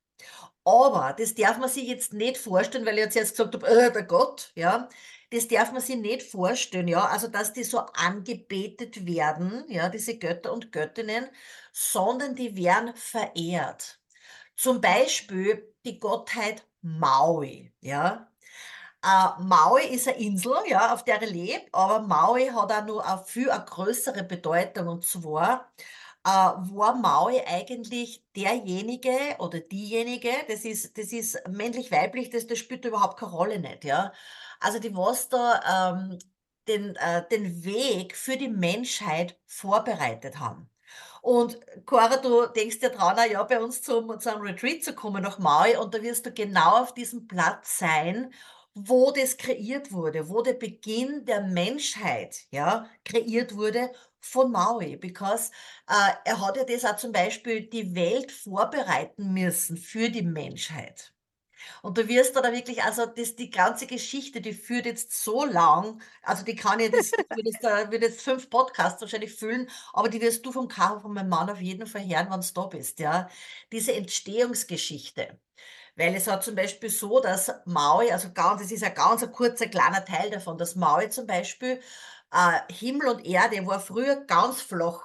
Aber 0.64 1.14
das 1.18 1.34
darf 1.34 1.58
man 1.58 1.68
sich 1.68 1.84
jetzt 1.88 2.12
nicht 2.14 2.38
vorstellen, 2.38 2.86
weil 2.86 2.94
ich 2.94 3.00
jetzt 3.04 3.16
erst 3.16 3.32
gesagt 3.36 3.54
habe, 3.54 3.66
äh, 3.68 3.92
der 3.92 4.04
Gott, 4.04 4.50
ja. 4.54 4.88
Das 5.30 5.48
darf 5.48 5.72
man 5.72 5.80
sich 5.82 5.96
nicht 5.96 6.22
vorstellen, 6.22 6.88
ja. 6.88 7.06
Also, 7.08 7.28
dass 7.28 7.52
die 7.52 7.64
so 7.64 7.78
angebetet 7.80 9.06
werden, 9.06 9.64
ja, 9.68 9.88
diese 9.88 10.18
Götter 10.18 10.52
und 10.52 10.72
Göttinnen, 10.72 11.26
sondern 11.72 12.34
die 12.36 12.56
werden 12.56 12.94
verehrt. 12.96 14.00
Zum 14.56 14.80
Beispiel 14.80 15.74
die 15.84 15.98
Gottheit 16.00 16.66
Maui, 16.82 17.72
ja. 17.80 18.28
Äh, 19.04 19.42
Maui 19.42 19.84
ist 19.86 20.08
eine 20.08 20.18
Insel, 20.18 20.54
ja, 20.66 20.94
auf 20.94 21.04
der 21.04 21.20
er 21.20 21.28
lebt, 21.28 21.68
aber 21.74 22.00
Maui 22.00 22.46
hat 22.48 22.72
auch 22.72 22.84
noch 22.86 23.00
eine 23.00 23.24
viel 23.24 23.50
eine 23.50 23.64
größere 23.64 24.24
Bedeutung 24.24 24.88
und 24.88 25.04
zwar 25.04 25.70
äh, 26.24 26.28
war 26.30 26.94
Maui 26.96 27.40
eigentlich 27.46 28.24
derjenige 28.36 29.12
oder 29.38 29.60
diejenige, 29.60 30.30
das 30.48 30.64
ist, 30.64 30.96
das 30.98 31.12
ist 31.12 31.38
männlich-weiblich, 31.48 32.30
das, 32.30 32.46
das 32.46 32.58
spielt 32.58 32.84
überhaupt 32.86 33.18
keine 33.20 33.32
Rolle 33.32 33.58
nicht, 33.60 33.84
ja. 33.84 34.12
Also 34.60 34.78
die 34.78 34.94
was 34.96 35.28
da 35.28 35.92
ähm, 35.94 36.18
den, 36.68 36.96
äh, 36.96 37.28
den 37.28 37.64
Weg 37.64 38.16
für 38.16 38.36
die 38.38 38.48
Menschheit 38.48 39.38
vorbereitet 39.46 40.38
haben. 40.40 40.70
Und 41.22 41.58
Cora, 41.86 42.16
du 42.18 42.46
denkst 42.46 42.78
ja 42.82 42.90
dran, 42.90 43.18
ja, 43.30 43.42
bei 43.44 43.60
uns 43.62 43.82
zum, 43.82 44.18
zum 44.20 44.40
Retreat 44.42 44.84
zu 44.84 44.94
kommen 44.94 45.22
nach 45.22 45.38
Maui 45.38 45.76
und 45.76 45.94
da 45.94 46.02
wirst 46.02 46.26
du 46.26 46.32
genau 46.32 46.82
auf 46.82 46.94
diesem 46.94 47.26
Platz 47.28 47.78
sein, 47.78 48.32
wo 48.74 49.10
das 49.12 49.37
kreiert 49.37 49.92
wurde, 49.92 50.28
wo 50.28 50.42
der 50.42 50.54
Beginn 50.54 51.24
der 51.26 51.42
Menschheit, 51.42 52.46
ja, 52.50 52.88
kreiert 53.04 53.56
wurde 53.56 53.92
von 54.20 54.50
Maui, 54.52 54.96
because 54.96 55.50
äh, 55.88 56.12
er 56.24 56.40
hat 56.40 56.56
ja 56.56 56.64
das 56.64 56.84
auch 56.84 56.96
zum 56.96 57.12
Beispiel 57.12 57.62
die 57.68 57.94
Welt 57.94 58.32
vorbereiten 58.32 59.32
müssen 59.34 59.76
für 59.76 60.08
die 60.10 60.22
Menschheit. 60.22 61.12
Und 61.82 61.98
du 61.98 62.08
wirst 62.08 62.37
da, 62.37 62.40
da 62.42 62.52
wirklich, 62.52 62.82
also 62.82 63.06
das, 63.06 63.37
die 63.37 63.50
ganze 63.50 63.87
Geschichte, 63.87 64.40
die 64.40 64.52
führt 64.52 64.87
jetzt 64.87 65.12
so 65.22 65.44
lang, 65.44 66.00
also 66.22 66.44
die 66.44 66.56
kann 66.56 66.80
ich, 66.80 66.90
das 66.90 67.12
würde 67.34 67.50
jetzt, 67.50 67.62
würde 67.62 68.06
jetzt 68.06 68.22
fünf 68.22 68.50
Podcasts 68.50 69.00
wahrscheinlich 69.00 69.34
füllen, 69.34 69.68
aber 69.92 70.08
die 70.08 70.20
wirst 70.20 70.44
du 70.44 70.52
vom 70.52 70.68
Caro, 70.68 71.00
von 71.00 71.12
meinem 71.14 71.28
Mann 71.28 71.50
auf 71.50 71.60
jeden 71.60 71.87
Fall 71.87 72.06
hören, 72.06 72.28
wenn 72.30 72.40
du 72.40 72.46
da 72.54 72.66
bist, 72.66 72.98
ja. 73.00 73.28
Diese 73.72 73.94
Entstehungsgeschichte. 73.94 75.38
Weil 75.96 76.14
es 76.16 76.26
hat 76.26 76.42
zum 76.44 76.54
Beispiel 76.57 76.90
so, 76.90 77.20
dass 77.20 77.52
Maui, 77.66 78.11
also 78.11 78.33
ganz, 78.33 78.62
es 78.62 78.72
ist 78.72 78.83
ein 78.85 78.94
ganz 78.94 79.22
ein 79.22 79.33
kurzer 79.33 79.66
kleiner 79.68 80.04
Teil 80.04 80.30
davon, 80.30 80.59
dass 80.59 80.74
Maui 80.76 81.09
zum 81.11 81.26
Beispiel, 81.26 81.80
äh, 82.33 82.61
Himmel 82.72 83.09
und 83.09 83.24
Erde 83.24 83.64
war 83.66 83.80
früher 83.80 84.16
ganz 84.26 84.61
flach. 84.62 85.02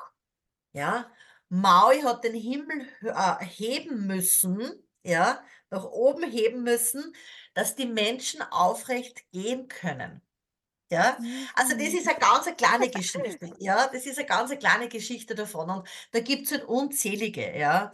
Ja, 0.74 1.12
Maui 1.50 2.02
hat 2.04 2.24
den 2.24 2.36
Himmel 2.36 2.88
äh, 3.04 3.46
heben 3.46 4.08
müssen, 4.08 4.84
ja, 5.04 5.44
nach 5.72 5.86
oben 5.86 6.24
heben 6.30 6.64
müssen, 6.64 7.16
dass 7.56 7.76
die 7.76 7.86
Menschen 7.88 8.42
aufrecht 8.44 9.32
gehen 9.32 9.68
können. 9.68 10.22
Ja, 10.92 11.22
also 11.56 11.76
das 11.78 11.94
ist 11.94 12.08
Mhm. 12.08 12.10
eine 12.10 12.18
ganz 12.20 12.48
eine 12.48 12.56
kleine 12.56 12.90
Geschichte, 12.92 13.54
ja? 13.60 13.88
Das 13.88 14.06
ist 14.08 14.18
eine 14.18 14.28
ganz 14.28 14.50
eine 14.52 14.60
kleine 14.60 14.90
Geschichte 14.90 15.36
davon 15.36 15.70
und 15.70 15.88
da 16.12 16.20
gibt's 16.20 16.52
halt 16.52 16.64
unzählige, 16.66 17.56
ja? 17.58 17.94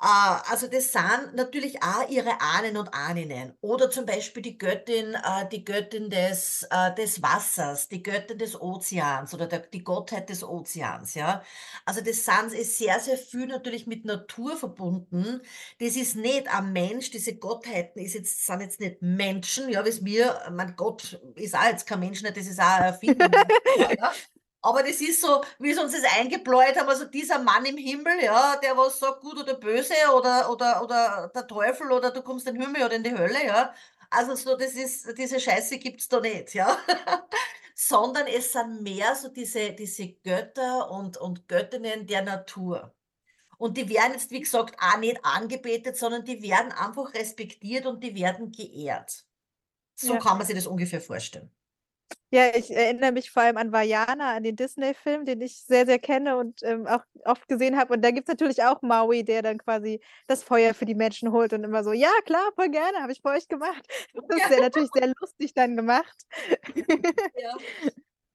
Äh, 0.00 0.06
also 0.50 0.68
das 0.68 0.92
sind 0.92 1.34
natürlich 1.34 1.82
auch 1.82 2.08
ihre 2.08 2.40
Ahnen 2.40 2.76
und 2.76 2.94
Ahninnen 2.94 3.54
oder 3.60 3.90
zum 3.90 4.06
Beispiel 4.06 4.42
die 4.42 4.58
Göttin 4.58 5.14
äh, 5.14 5.48
die 5.50 5.64
Göttin 5.64 6.10
des 6.10 6.66
äh, 6.70 6.94
des 6.94 7.22
Wassers, 7.22 7.88
die 7.88 8.02
Göttin 8.02 8.38
des 8.38 8.60
Ozeans 8.60 9.34
oder 9.34 9.46
der 9.46 9.60
die 9.60 9.82
Gottheit 9.84 10.28
des 10.30 10.44
Ozeans, 10.44 11.14
ja? 11.14 11.42
Also 11.84 12.00
das 12.00 12.24
sind 12.24 12.52
ist 12.52 12.78
sehr, 12.78 13.00
sehr 13.00 13.18
viel 13.18 13.46
natürlich 13.46 13.86
mit 13.86 14.04
Natur 14.04 14.56
verbunden. 14.56 15.40
Das 15.80 15.96
ist 15.96 16.16
nicht 16.16 16.48
ein 16.48 16.72
Mensch, 16.72 17.10
diese 17.10 17.36
Gottheiten 17.36 18.00
ist 18.02 18.14
jetzt 18.14 18.46
sind 18.46 18.60
jetzt 18.60 18.80
nicht 18.80 19.02
Menschen, 19.02 19.68
ja, 19.68 19.84
wie's 19.84 20.00
mir 20.00 20.40
mein 20.52 20.76
Gott 20.76 21.20
ist 21.34 21.54
auch 21.56 21.64
jetzt 21.64 21.86
kein 21.86 22.00
Mensch, 22.00 22.22
nicht, 22.22 22.36
das 22.36 22.46
ist 22.46 22.60
auch 22.60 22.64
eine 22.64 22.86
Erfindung, 22.86 23.30
ja? 23.98 24.12
Aber 24.62 24.82
das 24.82 25.00
ist 25.00 25.20
so, 25.20 25.42
wie 25.60 25.72
sie 25.72 25.80
uns 25.80 25.92
das 25.92 26.02
eingebläut 26.18 26.76
haben, 26.76 26.88
also 26.88 27.04
dieser 27.04 27.38
Mann 27.38 27.64
im 27.64 27.76
Himmel, 27.76 28.22
ja, 28.22 28.56
der 28.56 28.76
was 28.76 28.98
sagt, 28.98 29.20
gut 29.20 29.38
oder 29.38 29.54
böse 29.54 29.94
oder 30.14 30.50
oder 30.50 30.82
oder 30.82 31.30
der 31.34 31.46
Teufel 31.46 31.92
oder 31.92 32.10
du 32.10 32.22
kommst 32.22 32.46
in 32.48 32.54
den 32.54 32.62
Himmel 32.64 32.84
oder 32.84 32.96
in 32.96 33.04
die 33.04 33.16
Hölle, 33.16 33.46
ja. 33.46 33.72
Also 34.10 34.34
so, 34.34 34.56
das 34.56 34.72
ist 34.74 35.16
diese 35.16 35.38
Scheiße 35.40 35.78
gibt's 35.78 36.08
da 36.08 36.20
nicht, 36.20 36.54
ja. 36.54 36.76
Sondern 37.74 38.26
es 38.26 38.52
sind 38.52 38.82
mehr 38.82 39.14
so 39.14 39.28
diese 39.28 39.72
diese 39.72 40.08
Götter 40.24 40.90
und 40.90 41.16
und 41.18 41.46
Göttinnen 41.48 42.06
der 42.06 42.22
Natur. 42.22 42.94
Und 43.58 43.76
die 43.78 43.88
werden 43.88 44.12
jetzt, 44.14 44.30
wie 44.30 44.40
gesagt, 44.40 44.76
auch 44.80 44.98
nicht 44.98 45.24
angebetet, 45.24 45.96
sondern 45.96 46.24
die 46.24 46.42
werden 46.42 46.72
einfach 46.72 47.14
respektiert 47.14 47.86
und 47.86 48.02
die 48.04 48.14
werden 48.14 48.52
geehrt. 48.52 49.26
So 49.96 50.16
Ja. 50.16 50.18
kann 50.18 50.38
man 50.38 50.46
sich 50.46 50.56
das 50.56 50.66
ungefähr 50.68 51.00
vorstellen. 51.02 51.50
Ja, 52.32 52.54
ich 52.54 52.70
erinnere 52.70 53.12
mich 53.12 53.30
vor 53.30 53.42
allem 53.42 53.56
an 53.56 53.72
Vaiana, 53.72 54.36
an 54.36 54.42
den 54.42 54.54
Disney-Film, 54.54 55.24
den 55.24 55.40
ich 55.40 55.62
sehr, 55.64 55.86
sehr 55.86 55.98
kenne 55.98 56.36
und, 56.36 56.62
ähm, 56.62 56.86
auch 56.86 57.00
oft 57.24 57.48
gesehen 57.48 57.78
habe. 57.78 57.94
Und 57.94 58.02
da 58.04 58.10
gibt's 58.10 58.28
natürlich 58.28 58.62
auch 58.62 58.82
Maui, 58.82 59.24
der 59.24 59.40
dann 59.40 59.56
quasi 59.56 60.00
das 60.26 60.42
Feuer 60.42 60.74
für 60.74 60.84
die 60.84 60.94
Menschen 60.94 61.32
holt 61.32 61.54
und 61.54 61.64
immer 61.64 61.82
so: 61.82 61.92
„Ja 61.94 62.10
klar, 62.26 62.50
voll 62.54 62.68
gerne, 62.68 62.98
habe 63.00 63.12
ich 63.12 63.22
für 63.22 63.30
euch 63.30 63.48
gemacht.“ 63.48 63.82
Das 64.28 64.44
ist 64.46 64.58
Ja. 64.58 64.58
natürlich 64.60 64.90
sehr 64.92 65.10
lustig 65.18 65.54
dann 65.54 65.74
gemacht. 65.76 66.14
Ja. 67.34 67.58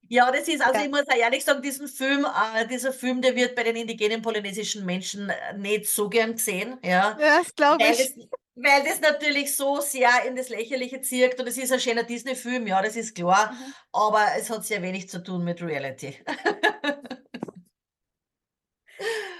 Ja, 0.09 0.31
das 0.31 0.47
ist 0.47 0.61
also 0.61 0.81
Ja. 0.81 0.83
ich 0.83 0.89
muss 0.89 1.03
ehrlich 1.15 1.43
sagen, 1.45 1.61
diesen 1.61 1.87
Film 1.87 2.25
äh, 2.55 2.67
dieser 2.67 2.93
Film, 2.93 3.21
der 3.21 3.35
wird 3.35 3.55
bei 3.55 3.63
den 3.63 3.75
indigenen 3.77 4.21
polynesischen 4.21 4.85
Menschen, 4.85 5.29
äh, 5.29 5.57
nicht 5.57 5.87
so 5.89 6.09
gern 6.09 6.33
gesehen, 6.33 6.79
ja, 6.83 7.19
Ja, 7.19 7.37
das 7.39 7.53
glaube 7.55 7.89
ich. 7.89 7.99
das 7.99 8.15
weil 8.55 8.83
das 8.83 9.01
natürlich 9.01 9.55
so 9.55 9.81
sehr 9.81 10.25
in 10.27 10.35
das 10.35 10.49
Lächerliche 10.49 11.01
zirkt 11.01 11.39
und 11.39 11.47
es 11.47 11.57
ist 11.57 11.71
ein 11.71 11.79
schöner 11.79 12.03
Disney-Film, 12.03 12.67
ja, 12.67 12.81
das 12.81 12.95
ist 12.95 13.15
klar, 13.15 13.53
Mhm. 13.53 13.73
aber 13.91 14.25
es 14.37 14.49
hat 14.49 14.65
sehr 14.65 14.81
wenig 14.83 15.09
zu 15.09 15.23
tun 15.23 15.43
mit 15.43 15.61
Reality. 15.61 16.17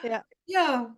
Ja. 0.04 0.26
Ja. 0.45 0.95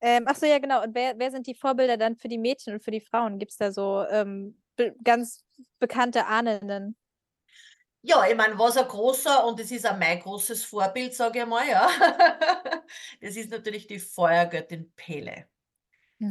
Ähm, 0.00 0.24
ach 0.26 0.36
so, 0.36 0.46
ja 0.46 0.58
genau. 0.58 0.82
Und 0.84 0.94
wer 0.94 1.18
wer 1.18 1.30
sind 1.30 1.46
die 1.46 1.54
Vorbilder 1.54 1.96
dann 1.96 2.16
für 2.16 2.28
die 2.28 2.38
Mädchen 2.38 2.74
und 2.74 2.84
für 2.84 2.90
die 2.92 3.00
Frauen? 3.00 3.38
Gibt's 3.38 3.56
da 3.56 3.72
so, 3.72 4.04
ähm, 4.10 4.60
be 4.76 4.94
ganz 5.02 5.44
bekannte 5.80 6.26
Ahnen? 6.26 6.94
Ja, 8.04 8.26
ich 8.28 8.36
meine, 8.36 8.56
was 8.58 8.76
ein 8.76 8.86
großer 8.86 9.44
und 9.44 9.58
das 9.58 9.70
ist 9.72 9.86
auch 9.86 9.96
mein 9.96 10.20
großes 10.20 10.64
Vorbild, 10.64 11.14
sage 11.14 11.40
ich 11.40 11.46
mal, 11.46 11.66
ja. 11.68 11.88
Das 13.20 13.36
ist 13.36 13.50
natürlich 13.50 13.86
die 13.88 13.98
Feuergöttin 13.98 14.92
Pele. 14.94 15.48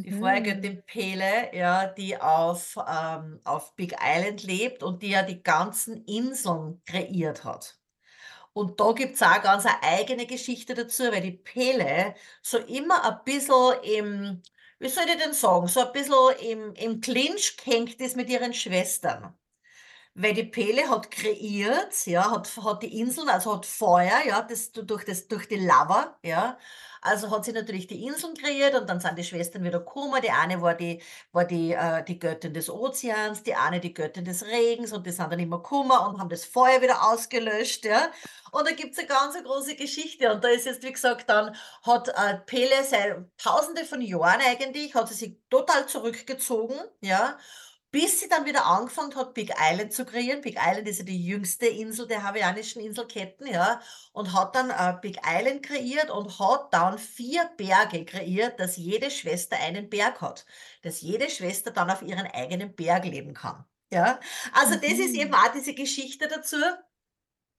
Die 0.06 0.12
Mhm. 0.12 0.12
Feuergöttin 0.12 0.84
Pele, 0.86 1.56
ja, 1.56 1.88
die 1.88 2.18
auf, 2.20 2.78
ähm 2.88 3.42
auf 3.44 3.76
Big 3.76 3.96
Island 4.02 4.44
lebt 4.44 4.84
und 4.84 5.02
die 5.04 5.10
ja 5.10 5.24
die 5.24 5.44
ganzen 5.44 6.06
Inseln 6.06 6.82
kreiert 6.86 7.44
hat. 7.44 7.80
Und 8.54 8.80
da 8.80 8.92
gibt's 8.94 9.22
auch 9.24 9.42
ganz 9.44 9.66
eine 9.66 9.82
eigene 9.84 10.26
Geschichte 10.28 10.74
dazu, 10.76 11.04
weil 11.06 11.22
die 11.22 11.32
Pele 11.34 12.16
so 12.42 12.58
immer 12.60 13.04
ein 13.06 13.24
bisschen 13.26 13.84
im 13.84 14.42
wie 14.80 14.90
soll 14.90 15.06
ich 15.10 15.18
denn 15.18 15.34
sagen, 15.34 15.68
so 15.68 15.82
ein 15.88 15.92
bisschen 15.94 16.16
im 16.42 16.74
im 16.76 17.02
Clinch 17.02 17.58
gehängt 17.58 17.96
ist 18.02 18.16
mit 18.18 18.30
ihren 18.30 18.54
Schwestern. 18.54 19.38
Weil 20.20 20.34
die 20.34 20.46
Pele 20.46 20.90
hat 20.90 21.12
kreiert, 21.12 22.08
ja, 22.08 22.32
hat 22.32 22.50
hat 22.64 22.82
die 22.82 23.00
Inseln 23.00 23.30
also 23.30 23.54
hat 23.56 23.68
Feuer, 23.68 24.20
ja, 24.26 24.42
das 24.42 24.72
du 24.72 24.82
durch 24.84 25.06
das 25.06 25.28
durch 25.28 25.48
die 25.48 25.58
Lava, 25.58 26.18
ja. 26.24 26.58
Also 27.02 27.30
hat 27.30 27.46
sie 27.46 27.52
natürlich 27.52 27.86
die 27.86 28.04
Inseln 28.04 28.34
kreiert 28.34 28.74
und 28.74 28.90
dann 28.90 29.00
sind 29.00 29.16
die 29.20 29.24
Schwestern 29.24 29.64
wieder 29.64 29.78
gekommen. 29.80 30.20
Die 30.24 30.32
eine 30.32 30.60
war 30.60 30.74
die 30.74 31.04
war 31.32 31.46
die 31.46 31.72
äh, 31.74 32.04
die 32.04 32.18
Göttin 32.18 32.52
des 32.56 32.68
Ozeans, 32.68 33.44
die 33.44 33.54
eine 33.54 33.80
die 33.80 33.94
Göttin 33.94 34.26
des 34.26 34.44
Regens 34.46 34.92
und 34.92 35.06
die 35.06 35.12
sind 35.12 35.32
dann 35.32 35.40
immer 35.40 35.58
gekommen 35.58 35.92
und 35.92 36.20
haben 36.20 36.30
das 36.30 36.46
Feuer 36.46 36.82
wieder 36.82 37.04
ausgelöscht, 37.12 37.86
ja. 37.86 38.12
Und 38.52 38.68
da 38.68 38.74
gibt's 38.74 38.98
eine 38.98 39.08
ganz 39.08 39.36
große 39.44 39.76
Geschichte 39.76 40.32
und 40.34 40.44
da 40.44 40.48
ist 40.48 40.66
jetzt, 40.66 40.82
wie 40.84 40.92
gesagt, 40.94 41.30
dann 41.30 41.56
hat, 41.84 42.08
äh, 42.10 42.38
Pele 42.48 42.84
seit 42.84 43.18
Tausende 43.38 43.86
von 43.86 44.02
Jahren 44.02 44.42
eigentlich 44.42 44.96
hat 44.96 45.10
sie 45.10 45.14
sich 45.14 45.38
total 45.52 45.86
zurückgezogen, 45.88 46.76
ja, 47.02 47.38
bis 47.92 48.20
sie 48.20 48.28
dann 48.30 48.46
wieder 48.46 48.66
angefangen 48.66 49.16
hat, 49.16 49.34
Big 49.34 49.54
Island 49.60 49.94
zu 49.94 50.06
kreieren. 50.06 50.42
Big 50.42 50.58
Island 50.58 50.88
ist 50.88 51.00
ja 51.00 51.06
die 51.06 51.26
jüngste 51.26 51.68
Insel 51.68 52.08
der 52.08 52.24
hawaiianischen 52.24 52.82
Inselketten, 52.82 53.48
ja, 53.48 53.82
und 54.14 54.34
hat 54.34 54.56
dann, 54.56 54.70
äh, 54.70 54.98
Big 55.02 55.20
Island 55.26 55.64
kreiert 55.64 56.10
und 56.12 56.38
hat 56.40 56.74
dann 56.74 56.98
4 57.00 57.50
Berge 57.58 58.06
kreiert, 58.06 58.60
dass 58.60 58.78
jede 58.78 59.10
Schwester 59.12 59.58
einen 59.58 59.90
Berg 59.90 60.22
hat, 60.22 60.46
dass 60.84 61.02
jede 61.02 61.30
Schwester 61.30 61.72
dann 61.72 61.90
auf 61.90 62.02
ihren 62.02 62.28
eigenen 62.28 62.76
Berg 62.76 63.06
leben 63.06 63.34
kann, 63.34 63.66
ja? 63.92 64.20
Also, 64.54 64.76
das 64.76 65.00
ist 65.00 65.16
eben 65.16 65.34
Mhm. 65.34 65.36
auch 65.36 65.52
diese 65.54 65.74
Geschichte 65.74 66.28
dazu. 66.28 66.58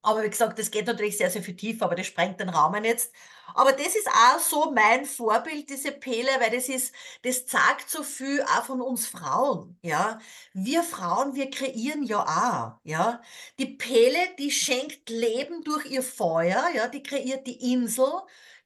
Aber 0.03 0.23
wie 0.23 0.31
gesagt, 0.31 0.59
das 0.59 0.71
geht 0.71 0.87
natürlich 0.87 1.19
sehr, 1.19 1.31
sehr 1.31 1.43
viel 1.43 1.57
tiefer, 1.57 1.85
aber 1.85 1.95
das 1.97 2.07
sprengt 2.07 2.41
den 2.41 2.49
Rahmen 2.49 2.85
jetzt. 2.85 3.13
Aber 3.55 3.73
das 3.73 3.97
ist 3.97 4.09
auch 4.09 4.39
so 4.39 4.71
mein 4.73 5.05
Vorbild, 5.05 5.69
diese 5.71 5.93
Pele, 5.93 6.29
weil 6.39 6.51
das 6.51 6.69
ist 6.69 6.95
das 7.23 7.47
zeigt 7.47 7.91
so 7.91 8.03
viel 8.03 8.43
auch 8.43 8.65
von 8.65 8.81
uns 8.81 9.07
Frauen, 9.07 9.79
ja? 9.83 10.19
Wir 10.53 10.83
Frauen, 10.83 11.35
wir 11.35 11.51
kreieren 11.51 12.03
ja 12.05 12.23
auch, 12.23 12.81
ja? 12.85 13.21
Die 13.59 13.67
Pele, 13.67 14.19
die 14.39 14.51
schenkt 14.51 15.09
Leben 15.11 15.65
durch 15.65 15.87
ihr 15.87 16.03
Feuer, 16.03 16.69
ja, 16.75 16.89
die 16.89 17.03
kreiert 17.03 17.47
die 17.47 17.73
Insel, 17.73 18.09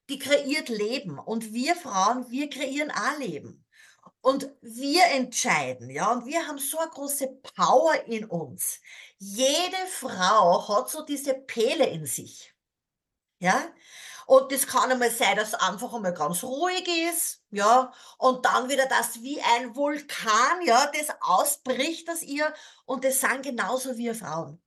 die 0.09 0.18
kreiert 0.18 0.68
Leben. 0.68 1.18
Und 1.18 1.53
wir 1.53 1.75
Frauen, 1.77 2.31
wir 2.31 2.51
kreieren 2.51 2.90
auch 2.90 3.18
Leben. 3.18 3.64
Und 4.21 4.49
wir 4.61 5.05
entscheiden, 5.14 5.90
ja, 5.90 6.12
und 6.12 6.27
wir 6.27 6.47
haben 6.47 6.59
so 6.59 6.79
eine 6.79 6.90
große 6.90 7.27
Power 7.57 7.95
in 8.07 8.25
uns. 8.27 8.81
Jede 9.25 9.87
Frau 9.87 10.67
hat 10.67 10.91
so 10.91 11.03
diese 11.05 11.35
Pele 11.35 11.87
in 11.87 12.07
sich, 12.07 12.53
ja? 13.39 13.73
Und 14.27 14.51
das 14.51 14.67
kann 14.67 14.91
einmal 14.91 15.13
sein, 15.13 15.37
dass 15.37 15.55
einfach 15.55 15.95
einmal 15.95 16.13
ganz 16.13 16.43
ruhig 16.43 16.89
ist, 17.09 17.41
ja, 17.51 17.93
und 18.19 18.45
dann 18.45 18.69
wieder, 18.69 18.87
dass 18.87 19.23
wie 19.23 19.41
ein 19.41 19.77
Vulkan, 19.77 20.63
ja, 20.65 20.91
das 20.91 21.15
ausbricht 21.21 22.11
aus 22.11 22.23
ihr 22.23 22.53
und 22.85 23.05
das 23.05 23.21
sind 23.21 23.43
genauso 23.45 23.97
wir 23.97 24.17
Frauen, 24.17 24.61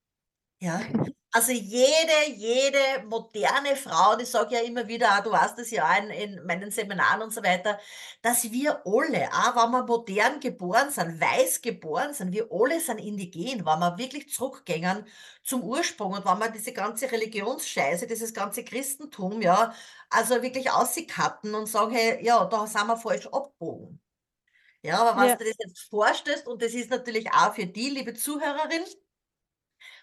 ja? 0.61 0.79
Also 1.35 1.51
jede 1.51 2.31
jede 2.33 3.03
moderne 3.09 3.75
Frau, 3.75 4.17
ich 4.17 4.29
sage 4.29 4.55
ja 4.55 4.61
immer 4.61 4.87
wieder 4.87 5.17
auch, 5.17 5.23
du 5.23 5.31
weißt 5.31 5.57
das 5.59 5.69
ja 5.69 5.93
in 5.97 6.09
in 6.09 6.45
meinen 6.45 6.71
Seminaren 6.71 7.21
und 7.23 7.33
so 7.33 7.43
weiter, 7.43 7.77
dass 8.21 8.49
wir 8.53 8.81
alle, 8.85 9.27
auch 9.33 9.53
wenn 9.61 9.71
wir 9.71 9.83
modern 9.83 10.39
geboren 10.39 10.91
sind, 10.91 11.19
weiß 11.19 11.61
geboren 11.61 12.13
sind, 12.13 12.31
wir 12.31 12.47
alle 12.49 12.79
sind 12.79 12.99
indigen, 12.99 13.65
wenn 13.65 13.79
wir 13.79 13.97
wirklich 13.97 14.29
zurückgehen 14.31 15.05
zum 15.43 15.61
Ursprung 15.63 16.13
und 16.13 16.23
wenn 16.25 16.39
wir 16.39 16.49
diese 16.51 16.71
ganze 16.71 17.11
Religionsscheiße, 17.11 18.07
dieses 18.07 18.33
ganze 18.33 18.63
Christentum, 18.63 19.41
ja, 19.41 19.73
also 20.09 20.41
wirklich 20.41 20.71
auscutten 20.71 21.53
und 21.53 21.65
sagen: 21.67 21.91
„Hey, 21.91 22.23
ja, 22.25 22.45
da 22.45 22.65
sind 22.65 22.87
wir 22.87 22.95
falsch 22.97 23.27
abgebogen.“ 23.27 23.99
Ja, 24.83 24.99
aber 25.03 25.21
wenn 25.21 25.27
Ja. 25.27 25.37
du 25.37 25.43
dir 25.43 25.51
das 25.51 25.55
jetzt 25.59 25.89
vorstellst 25.89 26.47
und 26.47 26.61
das 26.61 26.73
ist 26.73 26.89
natürlich 26.91 27.31
auch 27.31 27.55
für 27.55 27.65
die, 27.65 27.89
liebe 27.89 28.13
Zuhörerin 28.13 28.83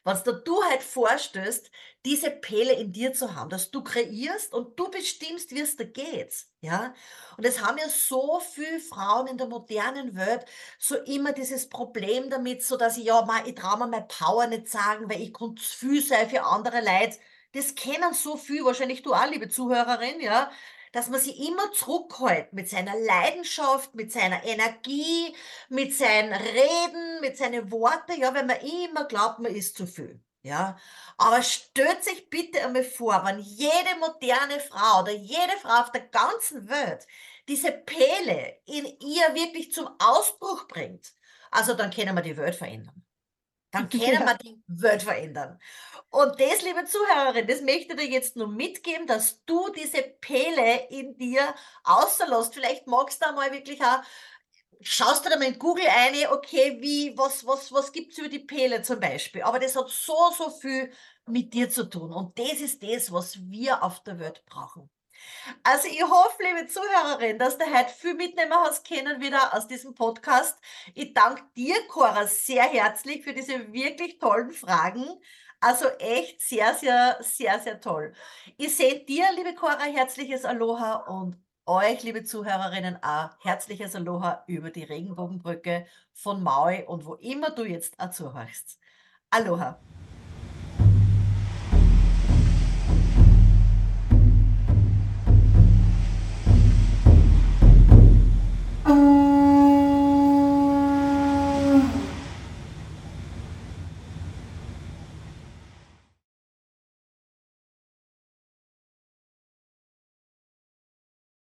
was 0.04 0.24
da 0.24 0.32
du 0.32 0.62
halt 0.64 0.82
vorstellst, 0.82 1.70
diese 2.04 2.30
Pele 2.30 2.72
in 2.74 2.92
dir 2.92 3.12
zu 3.12 3.34
haben, 3.34 3.50
dass 3.50 3.70
du 3.70 3.82
kreierst 3.84 4.52
und 4.52 4.78
du 4.78 4.90
bestimmst, 4.90 5.50
wie's 5.52 5.76
dir 5.76 5.86
geht, 5.86 6.46
ja? 6.60 6.94
Und 7.36 7.44
es 7.46 7.60
haben 7.60 7.78
ja 7.78 7.88
so 7.88 8.40
viel 8.40 8.80
Frauen 8.80 9.26
in 9.28 9.38
der 9.38 9.46
modernen 9.48 10.16
Welt 10.16 10.44
so 10.78 10.96
immer 10.96 11.32
dieses 11.32 11.68
Problem 11.68 12.30
damit, 12.30 12.62
so 12.64 12.76
dass 12.76 12.96
ich 12.96 13.04
ja, 13.04 13.22
mei, 13.24 13.42
ich 13.46 13.54
traue 13.54 13.78
mir 13.78 13.86
meine 13.88 14.06
Power 14.06 14.46
nicht 14.46 14.68
sagen, 14.68 15.08
weil 15.10 15.22
ich 15.22 15.32
kann 15.32 15.56
zu 15.56 15.64
viel 15.76 16.02
sein 16.02 16.28
für 16.28 16.42
andere 16.42 16.80
Leute. 16.80 17.18
Das 17.52 17.74
kennen 17.74 18.14
so 18.14 18.36
viel, 18.36 18.64
wahrscheinlich 18.64 19.02
du 19.02 19.12
auch, 19.14 19.26
liebe 19.30 19.48
Zuhörerin, 19.48 20.20
ja, 20.20 20.50
dass 20.92 21.08
man 21.08 21.20
sich 21.20 21.38
immer 21.40 21.72
zurückhält 21.72 22.52
mit 22.52 22.68
seiner 22.68 22.96
Leidenschaft, 22.98 23.94
mit 23.94 24.12
seiner 24.12 24.44
Energie, 24.44 25.34
mit 25.68 25.94
seinen 25.94 26.32
Reden, 26.32 27.20
mit 27.20 27.36
seinen 27.36 27.70
Worten, 27.70 28.20
ja, 28.20 28.34
weil 28.34 28.44
man 28.44 28.60
immer 28.60 29.04
glaubt, 29.06 29.40
man 29.40 29.54
ist 29.54 29.76
zu 29.76 29.86
viel. 29.86 30.22
Ja, 30.44 30.76
aber 31.18 31.42
stellt 31.42 32.02
sich 32.02 32.28
bitte 32.28 32.64
einmal 32.64 32.82
vor, 32.82 33.24
wenn 33.24 33.38
jede 33.38 33.96
moderne 34.00 34.58
Frau 34.58 35.02
oder 35.02 35.12
jede 35.12 35.56
Frau 35.60 35.80
auf 35.80 35.92
der 35.92 36.02
ganzen 36.08 36.68
Welt 36.68 37.06
diese 37.48 37.70
Pele 37.70 38.58
in 38.66 38.84
ihr 38.86 39.34
wirklich 39.34 39.72
zum 39.72 39.88
Ausbruch 40.00 40.66
bringt, 40.66 41.12
also 41.52 41.74
dann 41.74 41.90
können 41.92 42.14
wir 42.16 42.22
die 42.22 42.36
Welt 42.36 42.56
verändern. 42.56 43.01
Dann 43.72 43.88
können 43.90 44.24
wir 44.24 44.38
die 44.38 44.62
Welt 44.68 45.02
verändern. 45.02 45.58
Und 46.10 46.38
das, 46.40 46.62
liebe 46.62 46.84
Zuhörerin, 46.84 47.46
das 47.46 47.62
möchte 47.62 47.94
ich 47.94 47.98
dir 47.98 48.08
jetzt 48.08 48.36
nur 48.36 48.48
mitgeben, 48.48 49.06
dass 49.06 49.44
du 49.44 49.70
diese 49.70 50.02
Pele 50.20 50.86
in 50.90 51.16
dir 51.16 51.54
auslässt. 51.82 52.54
Vielleicht 52.54 52.86
magst 52.86 53.22
du 53.22 53.28
einmal 53.28 53.50
wirklich 53.50 53.82
auch 53.82 54.02
schaust 54.82 55.24
du 55.24 55.30
da 55.30 55.38
mal 55.38 55.46
in 55.46 55.58
Google 55.58 55.86
ein, 55.88 56.14
okay, 56.32 56.78
wie, 56.80 57.16
was, 57.16 57.46
was, 57.46 57.72
was 57.72 57.92
gibt's 57.92 58.18
über 58.18 58.28
die 58.28 58.40
Pele 58.40 58.82
zum 58.82 59.00
Beispiel? 59.00 59.42
Aber 59.42 59.58
das 59.58 59.76
hat 59.76 59.88
so, 59.88 60.30
so 60.36 60.50
viel 60.50 60.92
mit 61.26 61.54
dir 61.54 61.70
zu 61.70 61.88
tun. 61.88 62.12
Und 62.12 62.38
das 62.38 62.60
ist 62.60 62.82
das, 62.82 63.12
was 63.12 63.38
wir 63.48 63.82
auf 63.82 64.02
der 64.02 64.18
Welt 64.18 64.44
brauchen. 64.46 64.90
Also 65.62 65.88
ich 65.88 66.02
hoffe, 66.02 66.42
liebe 66.42 66.66
Zuhörerin, 66.66 67.38
dass 67.38 67.58
du 67.58 67.64
heute 67.64 67.90
viel 67.90 68.14
mitnehmen 68.14 68.54
hast 68.54 68.86
können 68.86 69.20
wieder 69.20 69.54
aus 69.54 69.66
diesem 69.66 69.94
Podcast. 69.94 70.58
Ich 70.94 71.14
danke 71.14 71.42
dir, 71.56 71.76
Cora, 71.88 72.26
sehr 72.26 72.64
herzlich 72.64 73.24
für 73.24 73.32
diese 73.32 73.72
wirklich 73.72 74.18
tollen 74.18 74.52
Fragen. 74.52 75.04
Also 75.60 75.86
echt 75.98 76.40
sehr, 76.40 76.74
sehr, 76.74 77.18
sehr, 77.20 77.60
sehr 77.60 77.80
toll. 77.80 78.12
Ich 78.56 78.76
sehe 78.76 79.04
dir, 79.04 79.26
liebe 79.36 79.54
Cora, 79.54 79.84
herzliches 79.84 80.44
Aloha 80.44 80.94
und 81.06 81.36
euch, 81.66 82.02
liebe 82.02 82.24
Zuhörerinnen, 82.24 83.02
auch 83.02 83.30
herzliches 83.40 83.94
Aloha 83.94 84.42
über 84.48 84.70
die 84.70 84.84
Regenbogenbrücke 84.84 85.86
von 86.12 86.42
Maui 86.42 86.84
und 86.84 87.06
wo 87.06 87.14
immer 87.14 87.50
du 87.50 87.64
jetzt 87.64 87.98
auch 88.00 88.10
zuhörst. 88.10 88.80
Aloha. 89.30 89.78